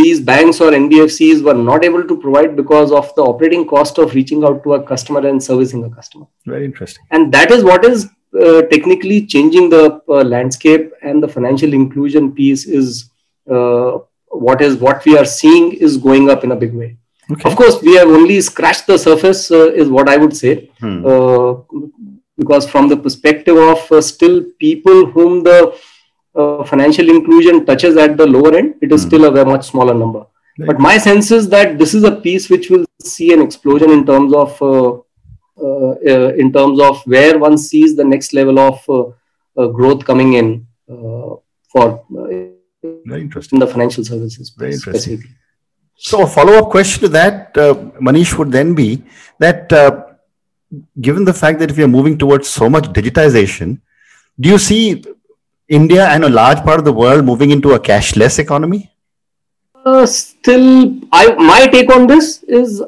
these 0.00 0.20
banks 0.20 0.60
or 0.60 0.70
nbfcs 0.70 1.42
were 1.42 1.54
not 1.54 1.84
able 1.84 2.04
to 2.10 2.16
provide 2.18 2.56
because 2.56 2.90
of 2.92 3.14
the 3.16 3.22
operating 3.22 3.66
cost 3.66 3.98
of 3.98 4.14
reaching 4.14 4.42
out 4.44 4.62
to 4.64 4.74
a 4.74 4.82
customer 4.82 5.26
and 5.28 5.42
servicing 5.42 5.84
a 5.84 5.90
customer 5.90 6.26
Very 6.46 6.64
interesting. 6.64 7.04
and 7.10 7.32
that 7.32 7.50
is 7.50 7.62
what 7.64 7.84
is 7.84 8.06
uh, 8.40 8.62
technically 8.74 9.26
changing 9.26 9.68
the 9.70 10.00
uh, 10.08 10.22
landscape 10.22 10.90
and 11.02 11.22
the 11.22 11.28
financial 11.28 11.72
inclusion 11.74 12.32
piece 12.32 12.66
is 12.66 13.10
uh, 13.50 13.98
what 14.28 14.60
is 14.62 14.76
what 14.76 15.04
we 15.04 15.16
are 15.18 15.24
seeing 15.24 15.72
is 15.72 15.96
going 15.96 16.30
up 16.30 16.42
in 16.44 16.52
a 16.52 16.56
big 16.56 16.74
way 16.74 16.96
Okay. 17.30 17.50
of 17.50 17.56
course 17.56 17.82
we 17.82 17.94
have 17.96 18.08
only 18.08 18.40
scratched 18.40 18.86
the 18.86 18.96
surface 18.96 19.50
uh, 19.50 19.72
is 19.82 19.88
what 19.88 20.08
i 20.08 20.16
would 20.16 20.34
say 20.36 20.70
Hmm. 20.80 21.04
uh, 21.04 21.54
because 22.38 22.68
from 22.72 22.88
the 22.88 22.96
perspective 22.96 23.56
of 23.56 23.90
uh, 23.90 24.00
still 24.00 24.36
people 24.60 25.06
whom 25.06 25.42
the 25.42 25.58
uh, 26.40 26.62
financial 26.72 27.08
inclusion 27.16 27.64
touches 27.70 27.96
at 28.04 28.16
the 28.20 28.26
lower 28.36 28.52
end 28.60 28.74
it 28.86 28.92
is 28.96 29.02
Hmm. 29.02 29.08
still 29.08 29.24
a 29.30 29.32
very 29.38 29.50
much 29.54 29.64
smaller 29.72 29.94
number 30.02 30.22
Right. 30.58 30.68
but 30.70 30.78
my 30.88 30.96
sense 31.06 31.30
is 31.38 31.48
that 31.54 31.78
this 31.80 31.92
is 31.98 32.04
a 32.10 32.14
piece 32.26 32.44
which 32.52 32.66
will 32.72 32.84
see 33.14 33.28
an 33.36 33.42
explosion 33.46 33.90
in 33.96 34.02
terms 34.10 34.32
of 34.42 34.50
uh, 34.62 34.92
uh, 35.66 35.92
uh, 36.12 36.30
in 36.42 36.48
terms 36.56 36.78
of 36.88 37.02
where 37.14 37.34
one 37.46 37.56
sees 37.68 37.90
the 38.00 38.06
next 38.12 38.32
level 38.38 38.58
of 38.68 38.76
uh, 38.88 39.02
uh, 39.60 39.66
growth 39.78 40.02
coming 40.10 40.30
in 40.40 40.48
uh, 40.94 41.30
for 41.72 41.84
uh, 42.20 42.26
Very 43.10 43.20
interesting. 43.26 43.56
in 43.56 43.60
the 43.64 43.70
financial 43.74 44.04
services 44.10 44.50
Very 44.62 44.74
interesting. 44.78 45.22
So 46.08 46.22
a 46.22 46.26
follow-up 46.26 46.66
question 46.70 47.00
to 47.04 47.08
that, 47.18 47.56
uh, 47.56 47.74
Manish, 48.06 48.32
would 48.38 48.50
then 48.52 48.74
be 48.74 48.88
that 49.44 49.72
uh, 49.72 49.90
given 51.00 51.24
the 51.24 51.32
fact 51.42 51.58
that 51.60 51.72
we 51.76 51.82
are 51.86 51.92
moving 51.98 52.16
towards 52.18 52.48
so 52.48 52.68
much 52.68 52.84
digitization, 52.98 53.80
do 54.40 54.50
you 54.50 54.58
see 54.58 54.82
India 55.68 56.06
and 56.08 56.24
a 56.24 56.28
large 56.28 56.58
part 56.64 56.78
of 56.78 56.84
the 56.84 56.92
world 56.92 57.24
moving 57.24 57.50
into 57.50 57.72
a 57.72 57.80
cashless 57.80 58.38
economy? 58.38 58.90
Uh, 59.84 60.06
still, 60.06 60.94
I 61.12 61.34
my 61.34 61.66
take 61.66 61.94
on 61.94 62.06
this 62.06 62.42
is 62.44 62.82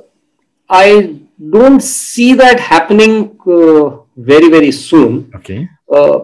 I 0.69 1.17
don't 1.51 1.81
see 1.81 2.35
that 2.35 2.59
happening 2.61 3.39
uh, 3.47 3.99
very 4.17 4.49
very 4.51 4.71
soon 4.73 5.31
Okay. 5.37 5.69
uh, 5.93 6.21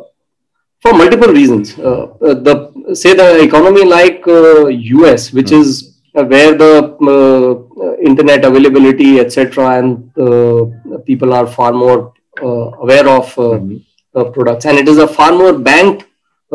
for 0.82 0.92
multiple 0.92 1.28
reasons. 1.32 1.78
Uh, 1.78 2.06
uh, 2.20 2.34
the 2.34 2.94
say 2.94 3.14
the 3.14 3.42
economy 3.42 3.84
like 3.84 4.22
uh, 4.26 4.66
US, 4.68 5.32
which 5.32 5.50
Hmm. 5.50 5.60
is 5.60 5.98
uh, 6.16 6.24
where 6.24 6.54
the 6.56 6.72
uh, 7.14 7.50
uh, 7.84 7.96
internet 8.10 8.44
availability 8.44 9.18
etc. 9.20 9.78
and 9.78 10.10
uh, 10.18 10.98
people 11.06 11.32
are 11.32 11.46
far 11.46 11.72
more 11.72 12.12
uh, 12.42 12.66
aware 12.84 13.08
of 13.08 13.26
uh, 13.38 13.50
Mhm. 13.58 13.80
uh, 14.14 14.24
products, 14.34 14.66
and 14.66 14.78
it 14.78 14.88
is 14.88 14.98
a 14.98 15.08
far 15.08 15.32
more 15.32 15.52
banked 15.70 16.04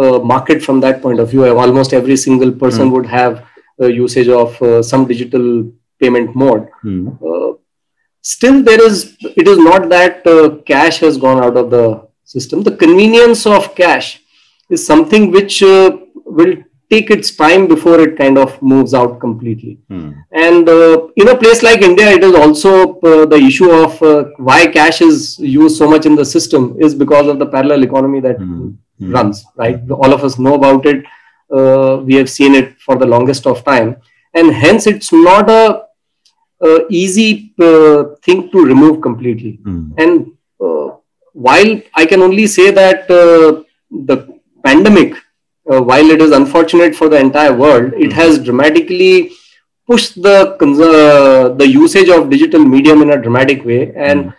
uh, 0.03 0.19
market 0.33 0.61
from 0.67 0.79
that 0.85 1.01
point 1.05 1.19
of 1.19 1.29
view. 1.31 1.45
Almost 1.65 1.93
every 2.01 2.17
single 2.25 2.51
person 2.63 2.87
Hmm. 2.87 2.93
would 2.95 3.07
have 3.19 3.33
usage 4.03 4.29
of 4.41 4.61
uh, 4.61 4.81
some 4.91 5.05
digital 5.11 5.45
payment 6.01 6.35
mode. 6.35 6.63
Uh, 7.29 7.51
still, 8.21 8.57
there 8.63 8.81
is 8.85 8.95
it 9.43 9.47
is 9.47 9.57
not 9.57 9.89
that 9.89 10.25
uh, 10.27 10.49
cash 10.71 10.97
has 11.05 11.17
gone 11.17 11.43
out 11.43 11.55
of 11.61 11.69
the 11.75 11.85
system. 12.25 12.63
The 12.63 12.75
convenience 12.85 13.45
of 13.45 13.69
cash 13.75 14.09
is 14.69 14.85
something 14.85 15.31
which 15.31 15.61
uh, 15.63 15.91
will 16.39 16.55
take 16.93 17.09
its 17.15 17.29
time 17.35 17.67
before 17.67 17.99
it 18.03 18.17
kind 18.17 18.37
of 18.43 18.59
moves 18.73 18.93
out 18.99 19.19
completely. 19.23 19.77
Hmm. 19.89 20.11
And 20.31 20.67
uh, 20.67 21.07
in 21.15 21.27
a 21.29 21.37
place 21.37 21.61
like 21.69 21.81
India, 21.81 22.09
it 22.17 22.23
is 22.23 22.33
also 22.33 22.71
uh, 22.99 23.25
the 23.33 23.39
issue 23.49 23.71
of 23.71 24.01
uh, 24.01 24.23
why 24.37 24.59
cash 24.67 25.01
is 25.01 25.37
used 25.39 25.77
so 25.77 25.89
much 25.89 26.05
in 26.11 26.15
the 26.15 26.25
system 26.25 26.75
is 26.79 26.95
because 26.95 27.27
of 27.27 27.39
the 27.39 27.45
parallel 27.45 27.83
economy 27.89 28.19
that 28.29 28.37
Hmm. 28.37 28.69
Hmm. 28.99 29.11
runs, 29.11 29.45
right? 29.55 29.79
All 29.89 30.13
of 30.13 30.23
us 30.23 30.37
know 30.37 30.55
about 30.55 30.85
it. 30.85 31.05
Uh, 31.51 32.01
we 32.03 32.15
have 32.15 32.29
seen 32.29 32.53
it 32.53 32.79
for 32.79 32.97
the 32.97 33.05
longest 33.05 33.47
of 33.47 33.63
time. 33.63 33.95
And 34.33 34.53
hence, 34.53 34.87
it's 34.87 35.11
not 35.11 35.49
a, 35.49 35.85
a 36.61 36.85
easy 36.89 37.53
uh, 37.59 38.15
thing 38.23 38.51
to 38.51 38.65
remove 38.65 39.01
completely. 39.01 39.59
Hmm. 39.63 39.91
And 39.97 40.31
uh, 40.59 40.97
while 41.33 41.81
I 41.95 42.05
can 42.05 42.21
only 42.21 42.45
say 42.47 42.71
that 42.71 43.09
uh, 43.09 43.63
the 43.89 44.39
pandemic, 44.63 45.15
uh, 45.71 45.81
while 45.81 46.09
it 46.09 46.21
is 46.21 46.31
unfortunate 46.31 46.95
for 46.95 47.09
the 47.09 47.17
entire 47.17 47.53
world, 47.53 47.93
it 47.93 48.11
has 48.13 48.39
dramatically 48.39 49.31
pushed 49.87 50.21
the 50.21 50.37
uh, 50.61 51.49
the 51.55 51.67
usage 51.67 52.09
of 52.09 52.29
digital 52.29 52.63
medium 52.63 53.01
in 53.01 53.11
a 53.11 53.21
dramatic 53.21 53.63
way. 53.65 53.93
And 53.95 54.27
uh, 54.27 54.31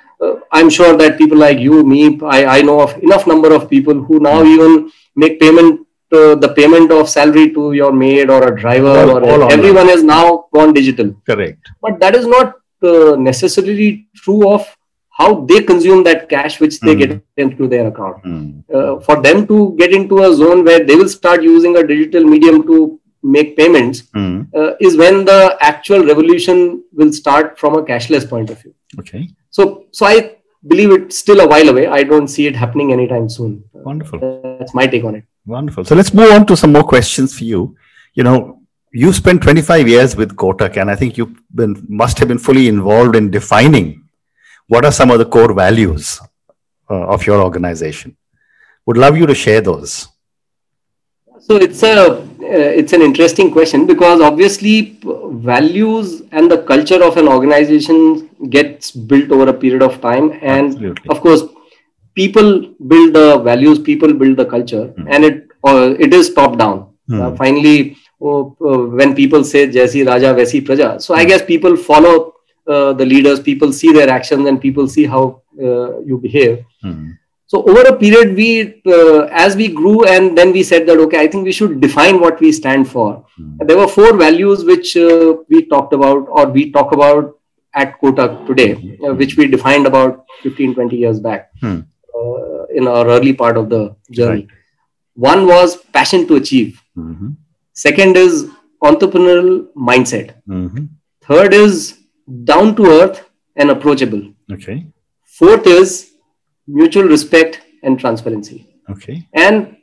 I'm 0.53 0.69
sure 0.71 0.97
that 0.97 1.19
people 1.19 1.39
like 1.39 1.59
you, 1.59 1.83
me, 1.85 2.19
I, 2.39 2.59
I 2.59 2.63
know 2.63 2.81
of 2.81 2.97
enough 3.03 3.27
number 3.27 3.53
of 3.53 3.69
people 3.71 3.95
who 4.03 4.21
now 4.21 4.43
even 4.45 4.91
make 5.17 5.41
payment. 5.41 5.87
Uh, 6.13 6.35
the 6.35 6.49
payment 6.55 6.91
of 6.91 7.09
salary 7.09 7.53
to 7.57 7.73
your 7.73 7.93
maid 7.93 8.31
or 8.31 8.41
a 8.49 8.61
driver 8.61 8.89
All- 8.89 9.11
or 9.11 9.23
all 9.25 9.35
online. 9.35 9.53
everyone 9.53 9.87
has 9.87 10.03
now 10.03 10.47
gone 10.53 10.73
digital 10.73 11.15
Correct. 11.25 11.69
but 11.81 12.01
that 12.01 12.17
is 12.17 12.27
not 12.27 12.57
uh, 12.83 13.15
necessarily 13.15 14.09
true 14.17 14.49
of 14.55 14.67
how 15.19 15.29
they 15.51 15.61
consume 15.63 16.03
that 16.09 16.29
cash 16.29 16.59
which 16.59 16.81
they 16.81 16.97
Mm. 16.97 16.99
get 17.03 17.23
into 17.37 17.69
their 17.69 17.87
account. 17.93 18.17
Hmm. 18.25 18.49
Uh, 18.75 18.99
for 19.07 19.23
them 19.23 19.47
to 19.47 19.77
get 19.79 19.93
into 19.93 20.19
a 20.25 20.35
zone 20.35 20.65
where 20.65 20.83
they 20.85 20.97
will 20.97 21.09
start 21.09 21.45
using 21.45 21.77
a 21.77 21.87
digital 21.87 22.25
medium 22.25 22.67
to 22.73 22.99
make 23.23 23.57
payments 23.57 24.03
Hmm. 24.13 24.43
uh, 24.53 24.71
is 24.81 24.97
when 24.97 25.25
the 25.31 25.41
actual 25.61 26.05
revolution 26.13 26.83
will 26.93 27.13
start 27.13 27.57
from 27.57 27.77
a 27.77 27.85
cashless 27.85 28.29
point 28.29 28.51
of 28.51 28.61
view. 28.63 28.75
Okay. 28.99 29.29
So, 29.51 29.87
so 29.93 30.07
I 30.07 30.37
believe 30.67 30.91
it's 30.93 31.19
still 31.19 31.41
a 31.41 31.47
while 31.47 31.69
away. 31.69 31.87
I 31.87 32.03
don't 32.03 32.29
see 32.29 32.47
it 32.47 32.57
happening 32.57 32.93
anytime 32.93 33.29
soon. 33.29 33.65
Wonderful. 33.73 34.19
That's 34.59 34.75
my 34.75 34.87
take 34.87 35.05
on 35.05 35.17
it. 35.17 35.25
Wonderful. 35.47 35.85
So 35.85 35.95
let's 35.95 36.15
move 36.15 36.31
on 36.33 36.47
to 36.47 36.57
some 36.57 36.73
more 36.73 36.85
questions 36.85 37.37
for 37.37 37.45
you. 37.45 37.77
You 38.15 38.25
know, 38.25 38.61
you 38.93 39.13
spent 39.13 39.43
25 39.43 39.89
years 39.89 40.17
with 40.17 40.37
Kotak, 40.37 40.77
and 40.77 40.91
I 40.91 40.97
think 40.97 41.17
you 41.17 41.37
been 41.55 41.85
must 41.89 42.19
have 42.19 42.29
been 42.29 42.39
fully 42.39 42.69
involved 42.69 43.17
in 43.17 43.31
defining 43.31 44.09
what 44.67 44.85
are 44.85 44.93
some 44.93 45.11
of 45.11 45.19
the 45.19 45.25
core 45.25 45.53
values 45.53 46.21
uh, 46.89 47.07
of 47.07 47.27
your 47.27 47.43
organization. 47.43 48.17
Would 48.87 48.97
love 48.97 49.17
you 49.17 49.27
to 49.27 49.35
share 49.35 49.61
those. 49.61 50.09
So 51.41 51.57
it's 51.57 51.83
a 51.83 51.95
uh, 52.13 52.71
it's 52.81 52.93
an 52.93 53.03
interesting 53.03 53.51
question 53.51 53.87
because 53.87 54.21
obviously 54.21 54.75
p- 55.03 55.15
values 55.51 56.23
and 56.33 56.51
the 56.51 56.59
culture 56.63 57.03
of 57.03 57.17
an 57.17 57.29
organization 57.29 58.29
gets 58.51 58.91
built 58.91 59.31
over 59.31 59.49
a 59.51 59.53
period 59.53 59.83
of 59.83 60.01
time, 60.01 60.31
and 60.43 60.73
Absolutely. 60.75 61.11
of 61.11 61.21
course, 61.21 61.43
people 62.15 62.75
build 62.89 63.15
the 63.15 63.39
values, 63.39 63.79
people 63.79 64.13
build 64.13 64.37
the 64.37 64.47
culture, 64.55 64.85
Hmm. 64.97 65.09
and 65.09 65.25
it 65.31 65.47
uh, 65.65 65.95
it 65.99 66.15
is 66.21 66.33
top 66.35 66.59
down. 66.59 66.79
Hmm. 67.09 67.21
Uh, 67.21 67.31
finally, 67.37 67.97
oh, 68.21 68.57
uh, 68.73 68.81
when 69.01 69.15
people 69.15 69.45
say 69.53 69.67
"Jaisi 69.79 70.07
Raja, 70.07 70.35
Vaisi 70.41 70.61
Praja," 70.71 70.91
so 71.01 71.15
I 71.15 71.25
guess 71.25 71.43
people 71.53 71.77
follow 71.77 72.17
uh, 72.67 72.93
the 72.93 73.07
leaders, 73.15 73.41
people 73.41 73.73
see 73.73 73.93
their 73.93 74.11
actions, 74.19 74.47
and 74.53 74.61
people 74.61 74.89
see 74.89 75.07
how 75.07 75.25
uh, 75.63 76.01
you 76.13 76.19
behave. 76.29 76.65
Hmm. 76.83 77.11
So 77.53 77.61
over 77.71 77.83
a 77.91 77.95
period 78.01 78.35
we 78.41 78.49
uh, 78.97 79.21
as 79.45 79.57
we 79.61 79.67
grew 79.79 79.95
and 80.15 80.39
then 80.39 80.53
we 80.57 80.63
said 80.71 80.85
that 80.91 81.01
okay 81.05 81.21
i 81.23 81.29
think 81.33 81.49
we 81.51 81.55
should 81.59 81.73
define 81.85 82.21
what 82.25 82.41
we 82.47 82.51
stand 82.61 82.89
for 82.95 83.09
Mm. 83.41 83.67
there 83.69 83.79
were 83.81 83.89
four 83.93 84.09
values 84.21 84.63
which 84.71 84.89
uh, 85.03 85.29
we 85.53 85.61
talked 85.73 85.93
about 85.99 86.27
or 86.41 86.43
we 86.57 86.65
talk 86.77 86.91
about 86.97 87.31
at 87.83 87.95
kotak 88.03 88.33
today 88.49 88.69
uh, 89.05 89.13
which 89.21 89.35
we 89.41 89.47
defined 89.55 89.87
about 89.91 90.19
15 90.43 90.75
20 90.79 90.99
years 91.05 91.21
back 91.29 91.47
Hmm. 91.65 91.79
uh, 92.21 92.63
in 92.81 92.89
our 92.95 93.05
early 93.17 93.33
part 93.43 93.57
of 93.63 93.69
the 93.75 93.83
journey 94.19 94.43
Right. 94.43 94.57
one 95.31 95.47
was 95.53 95.77
passion 95.99 96.27
to 96.33 96.39
achieve 96.43 96.71
Mhm. 97.05 97.31
second 97.87 98.21
is 98.25 98.37
entrepreneurial 98.91 99.53
mindset 99.91 100.29
Mhm. 100.59 100.85
third 101.31 101.55
is 101.63 101.81
down 102.53 102.75
to 102.81 102.87
earth 102.99 103.19
and 103.57 103.71
approachable 103.77 104.23
Okay. 104.59 104.77
fourth 105.41 105.67
is 105.79 105.97
mutual 106.79 107.05
respect 107.17 107.61
and 107.83 107.99
transparency 108.05 108.59
Okay. 108.95 109.17
and 109.45 109.77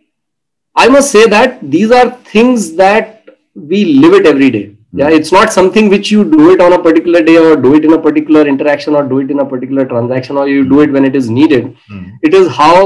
i 0.75 0.87
must 0.95 1.11
say 1.15 1.25
that 1.35 1.59
these 1.75 1.91
are 1.99 2.07
things 2.33 2.73
that 2.81 3.29
we 3.71 3.79
live 4.03 4.13
it 4.19 4.25
every 4.31 4.49
day 4.55 4.65
yeah 4.99 5.09
it's 5.17 5.31
not 5.37 5.53
something 5.57 5.89
which 5.93 6.11
you 6.13 6.21
do 6.35 6.43
it 6.53 6.61
on 6.65 6.73
a 6.77 6.81
particular 6.87 7.21
day 7.29 7.37
or 7.45 7.55
do 7.65 7.73
it 7.77 7.85
in 7.87 7.93
a 7.97 8.01
particular 8.07 8.43
interaction 8.53 8.95
or 8.99 9.03
do 9.13 9.19
it 9.23 9.31
in 9.35 9.39
a 9.45 9.45
particular 9.53 9.85
transaction 9.93 10.37
or 10.41 10.47
you 10.53 10.67
do 10.73 10.81
it 10.85 10.91
when 10.97 11.05
it 11.11 11.15
is 11.21 11.29
needed 11.39 11.65
Mm. 11.95 12.05
it 12.29 12.33
is 12.39 12.47
how 12.61 12.77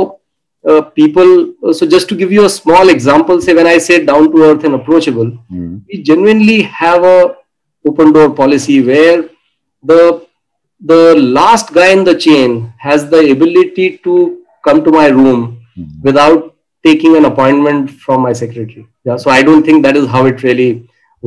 uh, 0.69 0.81
people 0.99 1.29
so 1.77 1.85
just 1.95 2.07
to 2.09 2.15
give 2.21 2.31
you 2.37 2.45
a 2.45 2.53
small 2.55 2.89
example 2.95 3.41
say 3.45 3.53
when 3.59 3.69
i 3.75 3.77
say 3.89 3.99
down 4.11 4.25
to 4.33 4.43
earth 4.49 4.63
and 4.69 4.75
approachable 4.79 5.29
Mm. 5.59 5.69
we 5.91 6.01
genuinely 6.09 6.59
have 6.81 7.03
a 7.13 7.19
open 7.91 8.11
door 8.17 8.29
policy 8.41 8.77
where 8.89 9.17
the 9.91 10.01
the 10.85 11.15
last 11.15 11.73
guy 11.73 11.89
in 11.91 12.03
the 12.03 12.15
chain 12.15 12.73
has 12.77 13.09
the 13.09 13.31
ability 13.31 13.97
to 14.03 14.15
come 14.65 14.83
to 14.83 14.91
my 14.91 15.07
room 15.07 15.57
Mm. 15.77 15.85
without 16.03 16.55
taking 16.85 17.15
an 17.17 17.25
appointment 17.27 17.89
from 18.05 18.21
my 18.27 18.31
secretary 18.39 18.81
yeah 19.09 19.15
so 19.23 19.29
i 19.35 19.41
don't 19.49 19.63
think 19.67 19.83
that 19.85 19.95
is 19.99 20.07
how 20.15 20.25
it 20.31 20.43
really 20.43 20.65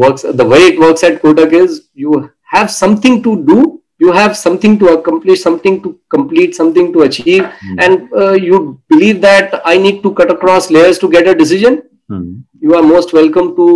works 0.03 0.23
the 0.41 0.45
way 0.53 0.59
it 0.73 0.79
works 0.83 1.03
at 1.09 1.17
kotak 1.23 1.55
is 1.61 1.79
you 2.03 2.11
have 2.57 2.71
something 2.71 3.23
to 3.23 3.33
do 3.51 3.57
you 4.05 4.13
have 4.19 4.37
something 4.37 4.79
to 4.83 4.89
accomplish 4.97 5.41
something 5.47 5.81
to 5.85 5.95
complete 6.17 6.55
something 6.61 6.93
to 6.93 7.03
achieve 7.09 7.43
Mm. 7.45 7.83
and 7.85 8.13
uh, 8.23 8.33
you 8.49 8.61
believe 8.95 9.21
that 9.29 9.59
i 9.65 9.79
need 9.87 10.03
to 10.07 10.13
cut 10.21 10.31
across 10.37 10.71
layers 10.79 10.99
to 11.05 11.09
get 11.17 11.27
a 11.35 11.35
decision 11.43 11.83
Mm. 12.11 12.31
you 12.61 12.75
are 12.81 12.87
most 12.95 13.13
welcome 13.23 13.51
to 13.63 13.67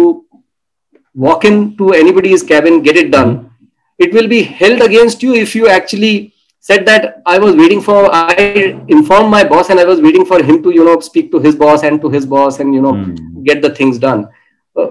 walk 1.14 1.44
into 1.44 1.92
anybody's 1.94 2.42
cabin, 2.42 2.82
get 2.82 2.96
it 2.96 3.10
done. 3.10 3.47
It 3.98 4.12
will 4.14 4.28
be 4.28 4.42
held 4.42 4.80
against 4.82 5.22
you 5.22 5.34
if 5.34 5.54
you 5.54 5.68
actually 5.68 6.34
said 6.60 6.84
that 6.86 7.22
I 7.26 7.38
was 7.38 7.54
waiting 7.56 7.80
for, 7.80 8.08
I 8.14 8.34
informed 8.88 9.30
my 9.30 9.42
boss 9.44 9.70
and 9.70 9.80
I 9.80 9.84
was 9.84 10.00
waiting 10.00 10.24
for 10.24 10.42
him 10.42 10.62
to, 10.62 10.70
you 10.70 10.84
know, 10.84 10.98
speak 11.00 11.30
to 11.32 11.38
his 11.40 11.54
boss 11.56 11.82
and 11.82 12.00
to 12.00 12.08
his 12.10 12.26
boss 12.26 12.60
and, 12.60 12.74
you 12.74 12.80
know, 12.82 12.92
Mm. 12.92 13.44
get 13.44 13.62
the 13.62 13.70
things 13.74 13.98
done. 13.98 14.28
Uh, 14.76 14.88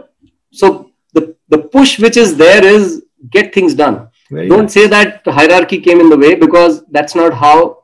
so 0.51 0.91
the, 1.13 1.35
the 1.49 1.57
push 1.75 1.99
which 1.99 2.17
is 2.17 2.35
there 2.37 2.65
is 2.65 3.03
get 3.31 3.53
things 3.53 3.73
done. 3.73 4.07
Very 4.29 4.49
Don't 4.49 4.63
nice. 4.63 4.73
say 4.73 4.87
that 4.87 5.21
hierarchy 5.25 5.79
came 5.79 5.99
in 6.01 6.09
the 6.09 6.17
way 6.17 6.35
because 6.35 6.83
that's 6.91 7.15
not 7.15 7.33
how 7.33 7.83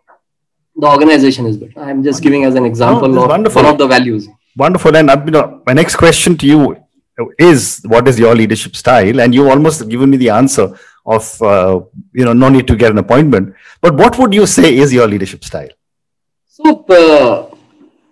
the 0.75 0.87
organization 0.87 1.45
is 1.45 1.55
built. 1.57 1.71
I'm 1.77 2.03
just 2.03 2.21
giving 2.21 2.43
as 2.45 2.55
an 2.55 2.65
example 2.65 3.07
that's 3.09 3.23
of 3.23 3.29
wonderful. 3.29 3.63
one 3.63 3.71
of 3.71 3.77
the 3.77 3.87
values. 3.87 4.27
Wonderful. 4.57 4.95
And 4.97 5.09
uh, 5.09 5.21
you 5.25 5.31
know, 5.31 5.61
my 5.67 5.73
next 5.73 5.95
question 5.95 6.37
to 6.37 6.45
you 6.47 6.77
is 7.37 7.81
what 7.85 8.07
is 8.07 8.17
your 8.19 8.33
leadership 8.35 8.75
style? 8.75 9.19
And 9.21 9.33
you've 9.35 9.47
almost 9.47 9.87
given 9.87 10.09
me 10.09 10.17
the 10.17 10.29
answer 10.29 10.77
of, 11.05 11.41
uh, 11.41 11.81
you 12.13 12.25
know, 12.25 12.33
no 12.33 12.49
need 12.49 12.67
to 12.67 12.75
get 12.75 12.91
an 12.91 12.97
appointment. 12.97 13.55
But 13.81 13.95
what 13.95 14.17
would 14.19 14.33
you 14.33 14.45
say 14.45 14.75
is 14.77 14.93
your 14.93 15.07
leadership 15.07 15.43
style? 15.43 15.69
So 16.47 16.83
uh, 16.85 17.55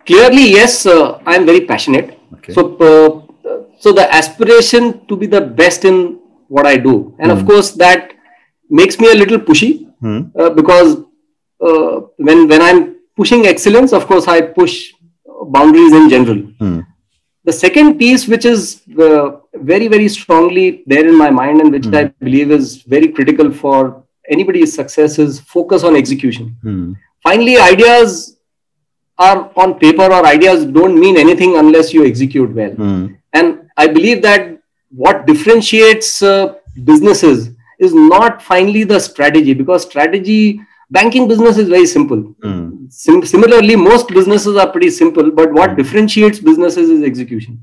clearly, 0.05 0.51
yes, 0.51 0.85
uh, 0.85 1.19
I 1.25 1.35
am 1.35 1.45
very 1.45 1.65
passionate. 1.65 2.19
Okay. 2.35 2.53
So, 2.53 2.75
uh, 2.77 3.63
so 3.79 3.91
the 3.93 4.13
aspiration 4.13 5.05
to 5.07 5.15
be 5.15 5.27
the 5.27 5.41
best 5.41 5.85
in 5.85 6.19
what 6.47 6.65
I 6.65 6.77
do, 6.77 7.15
and 7.19 7.31
of 7.31 7.45
course, 7.45 7.71
that 7.71 8.13
makes 8.69 8.99
me 8.99 9.09
a 9.11 9.15
little 9.15 9.39
pushy 9.39 9.87
Hmm. 10.01 10.21
uh, 10.35 10.49
because 10.49 10.97
uh, 11.61 12.01
when 12.17 12.47
when 12.47 12.61
I'm 12.61 12.95
pushing 13.15 13.45
excellence, 13.45 13.93
of 13.93 14.07
course, 14.07 14.27
I 14.27 14.41
push 14.41 14.91
boundaries 15.55 15.93
in 15.93 16.09
general. 16.09 16.39
Hmm. 16.59 16.79
The 17.43 17.53
second 17.53 17.97
piece, 17.97 18.27
which 18.27 18.45
is 18.45 18.81
uh, 18.99 19.37
very 19.53 19.87
very 19.87 20.07
strongly 20.07 20.83
there 20.85 21.07
in 21.07 21.17
my 21.17 21.29
mind, 21.29 21.61
and 21.61 21.71
which 21.71 21.87
I 22.01 22.03
believe 22.27 22.51
is 22.51 22.83
very 22.83 23.07
critical 23.07 23.51
for 23.51 24.03
anybody's 24.29 24.73
success, 24.73 25.17
is 25.19 25.39
focus 25.39 25.83
on 25.83 25.95
execution 25.95 26.55
Hmm. 26.61 26.93
finally 27.23 27.57
ideas 27.57 28.37
are 29.17 29.51
on 29.63 29.73
paper 29.79 30.05
or 30.17 30.25
ideas 30.25 30.65
don't 30.77 30.99
mean 30.99 31.17
anything 31.17 31.57
unless 31.57 31.93
you 31.95 32.05
execute 32.11 32.53
well 32.59 32.71
Hmm. 32.81 33.01
and 33.33 33.59
i 33.77 33.87
believe 33.97 34.21
that 34.27 34.47
what 35.03 35.25
differentiates 35.27 36.09
uh, 36.29 36.53
businesses 36.91 37.49
is 37.87 37.93
not 38.13 38.41
finally 38.47 38.83
the 38.93 38.99
strategy 39.09 39.53
because 39.61 39.83
strategy 39.89 40.39
banking 40.97 41.27
business 41.31 41.57
is 41.63 41.69
very 41.75 41.87
simple 41.95 42.21
Hmm. 42.45 42.67
Sim- 43.01 43.25
similarly 43.33 43.75
most 43.89 44.09
businesses 44.19 44.57
are 44.63 44.69
pretty 44.75 44.89
simple 45.01 45.31
but 45.39 45.51
what 45.59 45.75
differentiates 45.81 46.39
businesses 46.49 46.89
is 46.95 47.03
execution 47.09 47.59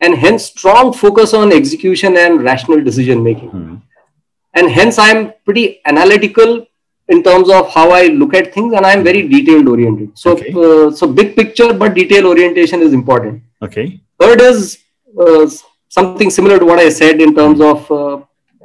and 0.00 0.14
hence 0.24 0.46
strong 0.54 0.92
focus 1.02 1.34
on 1.40 1.52
execution 1.58 2.16
and 2.26 2.42
rational 2.50 2.80
decision 2.88 3.22
making 3.28 3.50
Hmm. 3.56 3.74
and 4.60 4.70
hence 4.78 4.98
i'm 5.06 5.20
pretty 5.44 5.66
analytical 5.92 6.54
in 7.14 7.22
terms 7.28 7.50
of 7.58 7.70
how 7.76 7.86
i 7.98 8.02
look 8.22 8.34
at 8.40 8.52
things 8.56 8.74
and 8.80 8.86
i'm 8.90 9.04
very 9.10 9.22
detailed 9.34 9.68
oriented 9.74 10.10
so 10.24 10.32
Okay. 10.34 10.52
uh, 10.64 10.90
so 11.00 11.06
big 11.20 11.34
picture 11.40 11.70
but 11.82 11.94
detail 12.00 12.26
orientation 12.34 12.82
is 12.88 12.92
important 13.00 13.42
Okay. 13.68 13.86
third 14.22 14.40
is 14.50 14.78
uh, 15.24 15.44
something 15.98 16.30
similar 16.38 16.58
to 16.62 16.66
what 16.70 16.80
i 16.86 16.88
said 17.00 17.20
in 17.26 17.34
terms 17.40 17.60
of 17.70 17.90
uh, 18.00 18.16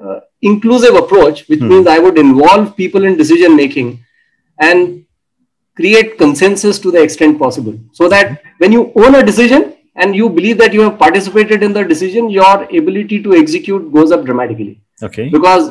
uh, 0.03 0.19
inclusive 0.41 0.95
approach 0.95 1.47
which 1.49 1.59
Hmm. 1.59 1.69
means 1.69 1.87
i 1.87 1.99
would 1.99 2.17
involve 2.17 2.75
people 2.75 3.03
in 3.09 3.17
decision 3.17 3.55
making 3.55 3.87
and 4.59 5.03
create 5.75 6.17
consensus 6.17 6.79
to 6.79 6.91
the 6.91 7.01
extent 7.01 7.37
possible 7.39 7.75
so 7.99 8.07
that 8.13 8.41
when 8.57 8.71
you 8.71 8.91
own 8.95 9.15
a 9.15 9.23
decision 9.23 9.73
and 9.95 10.15
you 10.15 10.29
believe 10.29 10.57
that 10.57 10.73
you 10.73 10.81
have 10.81 10.97
participated 10.99 11.63
in 11.63 11.73
the 11.73 11.83
decision 11.83 12.29
your 12.29 12.55
ability 12.81 13.21
to 13.23 13.35
execute 13.35 13.91
goes 13.97 14.11
up 14.11 14.23
dramatically 14.25 14.81
Okay. 15.03 15.29
because 15.29 15.69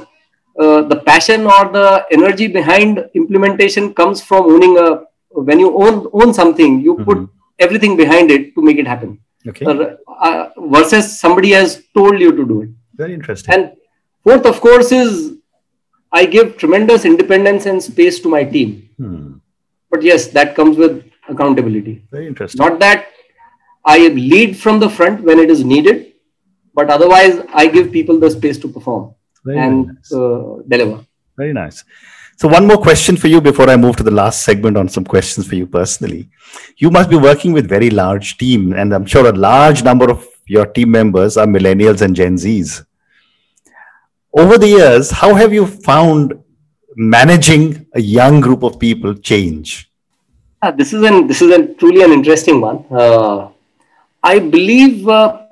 uh, 0.62 0.83
the 0.92 0.96
passion 1.11 1.46
or 1.46 1.62
the 1.78 2.04
energy 2.11 2.46
behind 2.48 3.04
implementation 3.14 3.92
comes 3.94 4.22
from 4.22 4.44
owning 4.54 4.78
a 4.78 4.88
when 5.48 5.61
you 5.61 5.70
own 5.87 5.96
own 6.20 6.33
something 6.40 6.81
you 6.87 6.94
put 7.09 7.18
everything 7.66 7.96
behind 7.96 8.31
it 8.37 8.54
to 8.54 8.62
make 8.68 8.78
it 8.85 8.87
happen 8.87 9.18
Okay. 9.50 9.66
uh, 9.66 9.96
uh, 10.28 10.48
versus 10.76 11.20
somebody 11.20 11.50
has 11.59 11.83
told 11.98 12.18
you 12.26 12.31
to 12.38 12.44
do 12.52 12.62
it 12.62 12.70
Very 13.02 13.14
interesting. 13.18 13.54
and 13.54 13.70
fourth 14.24 14.46
of 14.52 14.61
course 14.66 14.90
is 14.92 15.12
i 16.12 16.24
give 16.35 16.57
tremendous 16.62 17.04
independence 17.04 17.66
and 17.66 17.83
space 17.90 18.18
to 18.24 18.28
my 18.37 18.42
team 18.57 18.70
Hmm. 19.02 19.26
but 19.90 20.02
yes 20.11 20.26
that 20.38 20.54
comes 20.59 20.76
with 20.76 20.94
accountability 21.33 21.94
Very 22.11 22.26
interesting. 22.26 22.59
not 22.64 22.78
that 22.81 23.07
i 23.85 23.98
lead 24.09 24.57
from 24.62 24.81
the 24.85 24.90
front 24.98 25.22
when 25.28 25.38
it 25.44 25.50
is 25.57 25.64
needed 25.72 25.98
but 26.74 26.90
otherwise 26.96 27.37
i 27.54 27.66
give 27.76 27.92
people 27.98 28.18
the 28.24 28.31
space 28.38 28.59
to 28.64 28.68
perform 28.76 29.04
Very 29.44 29.59
and 29.64 29.87
nice. 29.88 30.12
uh, 30.12 30.57
deliver 30.74 30.96
Very 31.40 31.52
nice. 31.57 31.76
So, 32.40 32.48
one 32.52 32.64
more 32.70 32.78
question 32.87 33.16
for 33.22 33.28
you 33.33 33.40
before 33.40 33.66
I 33.72 33.76
move 33.83 33.94
to 33.98 34.04
the 34.09 34.14
last 34.18 34.42
segment 34.48 34.76
on 34.81 34.88
some 34.94 35.04
questions 35.12 35.46
for 35.50 35.57
you 35.59 35.66
personally. 35.76 36.20
You 36.83 36.90
must 36.96 37.11
be 37.12 37.18
working 37.26 37.52
with 37.57 37.68
very 37.72 37.90
large 37.98 38.28
team, 38.42 38.64
and 38.83 38.92
I'm 38.96 39.07
sure 39.12 39.24
a 39.28 39.33
large 39.44 39.83
number 39.88 40.09
of 40.14 40.24
your 40.57 40.66
team 40.78 40.90
members 40.96 41.37
are 41.42 41.46
millennials 41.57 42.02
and 42.07 42.18
Gen 42.20 42.37
Zs. 42.44 42.72
Over 44.38 44.57
the 44.57 44.68
years, 44.68 45.11
how 45.11 45.35
have 45.35 45.53
you 45.53 45.66
found 45.66 46.33
managing 46.94 47.87
a 47.92 48.01
young 48.01 48.40
group 48.40 48.62
of 48.62 48.79
people 48.79 49.12
change? 49.14 49.90
Ah, 50.62 50.70
this 50.70 50.92
is 50.92 51.03
an 51.03 51.27
this 51.27 51.42
is 51.42 51.51
a 51.57 51.74
truly 51.74 52.03
an 52.03 52.12
interesting 52.12 52.61
one. 52.61 52.85
Uh, 52.88 53.48
I 54.22 54.38
believe 54.38 55.09
uh, 55.09 55.42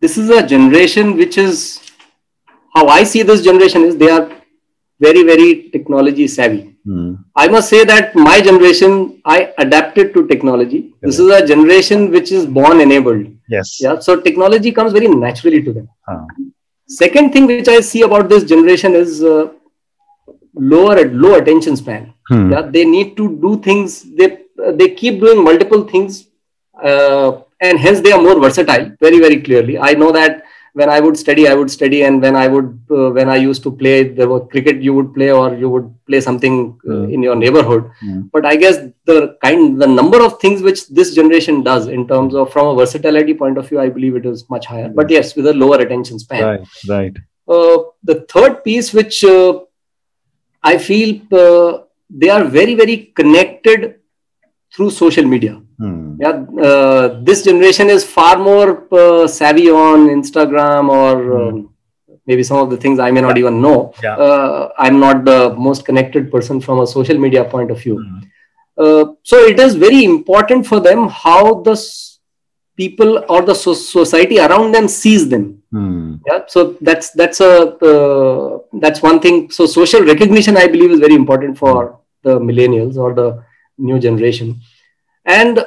this 0.00 0.16
is 0.18 0.30
a 0.30 0.46
generation 0.46 1.16
which 1.16 1.36
is 1.36 1.80
how 2.76 2.86
I 2.86 3.02
see 3.02 3.22
this 3.24 3.42
generation 3.42 3.82
is 3.82 3.96
they 3.96 4.10
are 4.10 4.30
very 5.00 5.24
very 5.24 5.70
technology 5.70 6.28
savvy. 6.28 6.76
Hmm. 6.84 7.14
I 7.34 7.48
must 7.48 7.68
say 7.68 7.84
that 7.84 8.14
my 8.14 8.40
generation 8.40 9.20
I 9.24 9.52
adapted 9.58 10.14
to 10.14 10.28
technology. 10.28 10.92
This 11.02 11.18
is 11.18 11.28
a 11.28 11.44
generation 11.44 12.10
which 12.12 12.30
is 12.30 12.46
born 12.46 12.80
enabled. 12.80 13.26
Yes. 13.48 13.80
Yeah, 13.80 13.98
so 13.98 14.20
technology 14.20 14.70
comes 14.70 14.92
very 14.92 15.08
naturally 15.08 15.60
to 15.64 15.72
them. 15.72 15.88
Second 16.88 17.32
thing 17.32 17.46
which 17.46 17.68
I 17.68 17.80
see 17.80 18.02
about 18.02 18.28
this 18.28 18.44
generation 18.44 18.94
is 18.94 19.22
uh, 19.22 19.48
lower 20.54 20.96
at 20.98 21.12
low 21.12 21.34
attention 21.40 21.76
span 21.76 22.12
Hmm. 22.28 22.50
yeah 22.52 22.62
they 22.74 22.84
need 22.84 23.16
to 23.18 23.24
do 23.42 23.50
things 23.66 24.02
they 24.18 24.26
they 24.78 24.88
keep 25.00 25.20
doing 25.20 25.44
multiple 25.48 25.82
things 25.90 26.14
uh, 26.90 27.28
and 27.60 27.78
hence 27.78 28.00
they 28.00 28.10
are 28.16 28.20
more 28.20 28.34
versatile 28.44 28.86
very 29.04 29.20
very 29.24 29.36
clearly 29.46 29.78
i 29.78 29.92
know 30.00 30.10
that 30.16 30.42
when 30.78 30.90
I 30.90 31.00
would 31.00 31.16
study, 31.16 31.48
I 31.48 31.54
would 31.58 31.70
study, 31.70 32.02
and 32.06 32.20
when 32.20 32.36
I 32.36 32.46
would 32.54 32.70
uh, 32.90 33.10
when 33.18 33.30
I 33.34 33.36
used 33.36 33.62
to 33.66 33.70
play, 33.82 33.94
there 34.16 34.28
was 34.32 34.42
cricket 34.50 34.82
you 34.86 34.92
would 34.96 35.14
play, 35.14 35.30
or 35.32 35.54
you 35.62 35.70
would 35.74 35.86
play 36.06 36.20
something 36.26 36.56
uh, 36.86 37.04
in 37.14 37.22
your 37.26 37.36
neighborhood. 37.42 37.90
Mm. 38.04 38.30
But 38.30 38.44
I 38.50 38.56
guess 38.64 38.76
the 39.10 39.38
kind, 39.44 39.80
the 39.80 39.86
number 39.86 40.20
of 40.26 40.38
things 40.42 40.60
which 40.68 40.86
this 40.88 41.14
generation 41.14 41.62
does 41.62 41.88
in 41.98 42.06
terms 42.12 42.34
of 42.34 42.52
from 42.52 42.68
a 42.72 42.74
versatility 42.80 43.32
point 43.42 43.56
of 43.56 43.68
view, 43.70 43.80
I 43.80 43.88
believe 43.88 44.16
it 44.16 44.26
is 44.26 44.44
much 44.50 44.66
higher. 44.66 44.90
But 45.00 45.08
yes, 45.16 45.34
with 45.34 45.46
a 45.46 45.54
lower 45.54 45.80
attention 45.86 46.18
span. 46.18 46.44
Right, 46.44 46.68
right. 46.88 47.16
Uh, 47.48 47.76
the 48.12 48.26
third 48.34 48.62
piece, 48.62 48.92
which 48.92 49.24
uh, 49.24 49.60
I 50.62 50.76
feel 50.76 51.20
uh, 51.44 51.84
they 52.10 52.28
are 52.28 52.44
very 52.44 52.74
very 52.74 52.98
connected 53.22 53.94
through 54.74 54.90
social 54.90 55.24
media 55.24 55.62
Hmm. 55.78 55.95
Yeah 56.18 56.36
uh, 56.68 57.20
this 57.28 57.42
generation 57.44 57.88
is 57.90 58.04
far 58.04 58.36
more 58.38 58.68
uh, 58.92 59.26
savvy 59.26 59.70
on 59.70 60.08
instagram 60.08 60.88
or 60.88 61.14
um, 61.40 61.74
maybe 62.26 62.42
some 62.42 62.58
of 62.58 62.70
the 62.70 62.76
things 62.76 62.98
i 62.98 63.10
may 63.10 63.20
not 63.20 63.38
even 63.38 63.60
know. 63.60 63.92
Yeah. 64.02 64.16
uh, 64.16 64.72
i'm 64.78 64.98
not 65.00 65.24
the 65.24 65.54
most 65.66 65.84
connected 65.84 66.30
person 66.30 66.60
from 66.60 66.80
a 66.80 66.86
social 66.86 67.18
media 67.18 67.44
point 67.44 67.70
of 67.70 67.80
view. 67.80 67.96
Hmm. 68.02 68.18
uh, 68.82 69.04
so 69.22 69.36
it 69.52 69.58
is 69.60 69.74
very 69.74 70.04
important 70.04 70.66
for 70.66 70.80
them 70.80 71.08
how 71.08 71.60
the 71.68 71.76
people 72.76 73.24
or 73.28 73.42
the 73.42 73.54
so- 73.54 73.72
society 73.72 74.38
around 74.38 74.72
them 74.72 74.88
sees 74.88 75.28
them. 75.28 75.62
Hmm. 75.72 76.16
yeah 76.26 76.40
so 76.46 76.76
that's 76.80 77.10
that's 77.10 77.40
a 77.40 77.52
uh, 77.90 78.58
that's 78.84 79.02
one 79.02 79.20
thing. 79.20 79.50
So 79.50 79.66
social 79.66 80.02
recognition 80.02 80.56
i 80.56 80.66
believe 80.66 80.90
is 80.90 81.00
very 81.00 81.14
important 81.14 81.58
for 81.58 81.98
the 82.22 82.38
millennials 82.40 82.96
or 82.96 83.14
the 83.14 83.28
new 83.78 83.98
generation. 83.98 84.60
And 85.24 85.64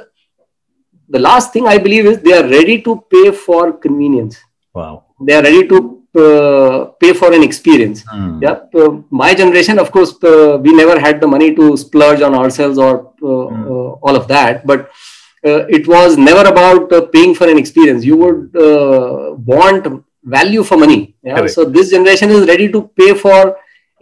the 1.16 1.20
last 1.28 1.54
thing 1.54 1.68
i 1.68 1.78
believe 1.86 2.06
is 2.12 2.18
they 2.28 2.34
are 2.40 2.48
ready 2.58 2.82
to 2.88 2.96
pay 3.16 3.32
for 3.46 3.64
convenience 3.88 4.38
Wow. 4.74 5.04
they 5.28 5.34
are 5.38 5.44
ready 5.44 5.68
to 5.72 5.78
uh, 6.24 6.78
pay 7.04 7.12
for 7.22 7.30
an 7.38 7.44
experience 7.50 8.00
Hmm. 8.12 8.40
yeah 8.46 8.58
uh, 8.82 8.92
my 9.24 9.32
generation 9.42 9.80
of 9.84 9.92
course 9.96 10.12
uh, 10.32 10.58
we 10.66 10.72
never 10.82 10.98
had 11.06 11.20
the 11.24 11.30
money 11.36 11.50
to 11.60 11.66
splurge 11.86 12.22
on 12.28 12.36
ourselves 12.42 12.78
or 12.88 12.94
uh, 13.32 13.46
Mm. 13.54 13.98
all 14.08 14.16
of 14.22 14.28
that 14.34 14.66
but 14.72 14.82
uh, 15.50 15.62
it 15.78 15.88
was 15.94 16.18
never 16.18 16.44
about 16.54 16.92
uh, 16.98 17.02
paying 17.16 17.34
for 17.40 17.48
an 17.54 17.58
experience 17.64 18.06
you 18.12 18.18
would 18.24 18.42
uh, 18.68 19.34
want 19.54 19.88
value 20.38 20.64
for 20.70 20.78
money 20.86 21.00
yeah 21.24 21.36
Correct. 21.38 21.54
so 21.58 21.66
this 21.78 21.92
generation 21.96 22.30
is 22.38 22.48
ready 22.54 22.68
to 22.76 22.82
pay 23.02 23.12
for 23.26 23.40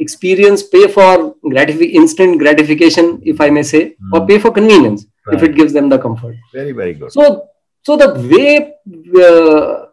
experience 0.05 0.63
pay 0.75 0.85
for 0.97 1.35
gratifi- 1.53 1.91
instant 2.01 2.39
gratification 2.43 3.05
if 3.33 3.39
i 3.41 3.49
may 3.57 3.63
say 3.73 3.83
or 4.13 4.19
Mm. 4.21 4.27
pay 4.31 4.37
for 4.45 4.51
convenience 4.59 5.01
if 5.35 5.43
it 5.43 5.55
gives 5.55 5.73
them 5.73 5.89
the 5.89 5.97
comfort 5.99 6.35
Very, 6.53 6.71
very 6.71 6.93
good. 6.93 7.11
so 7.11 7.47
so 7.83 7.95
the 7.97 8.09
way 8.33 8.73
uh, 9.23 9.85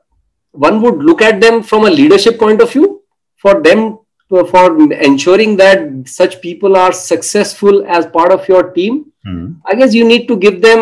one 0.52 0.80
would 0.82 0.98
look 1.08 1.22
at 1.22 1.40
them 1.40 1.62
from 1.62 1.84
a 1.86 1.90
leadership 1.90 2.38
point 2.38 2.60
of 2.60 2.70
view 2.72 3.02
for 3.36 3.54
them 3.62 3.98
uh, 4.30 4.44
for 4.44 4.64
ensuring 5.10 5.56
that 5.56 5.80
such 6.06 6.40
people 6.40 6.76
are 6.76 6.92
successful 6.92 7.84
as 7.86 8.06
part 8.06 8.32
of 8.32 8.48
your 8.48 8.64
team 8.78 9.04
Hmm. 9.26 9.44
i 9.64 9.74
guess 9.74 9.94
you 9.96 10.04
need 10.08 10.24
to 10.30 10.34
give 10.36 10.56
them 10.62 10.80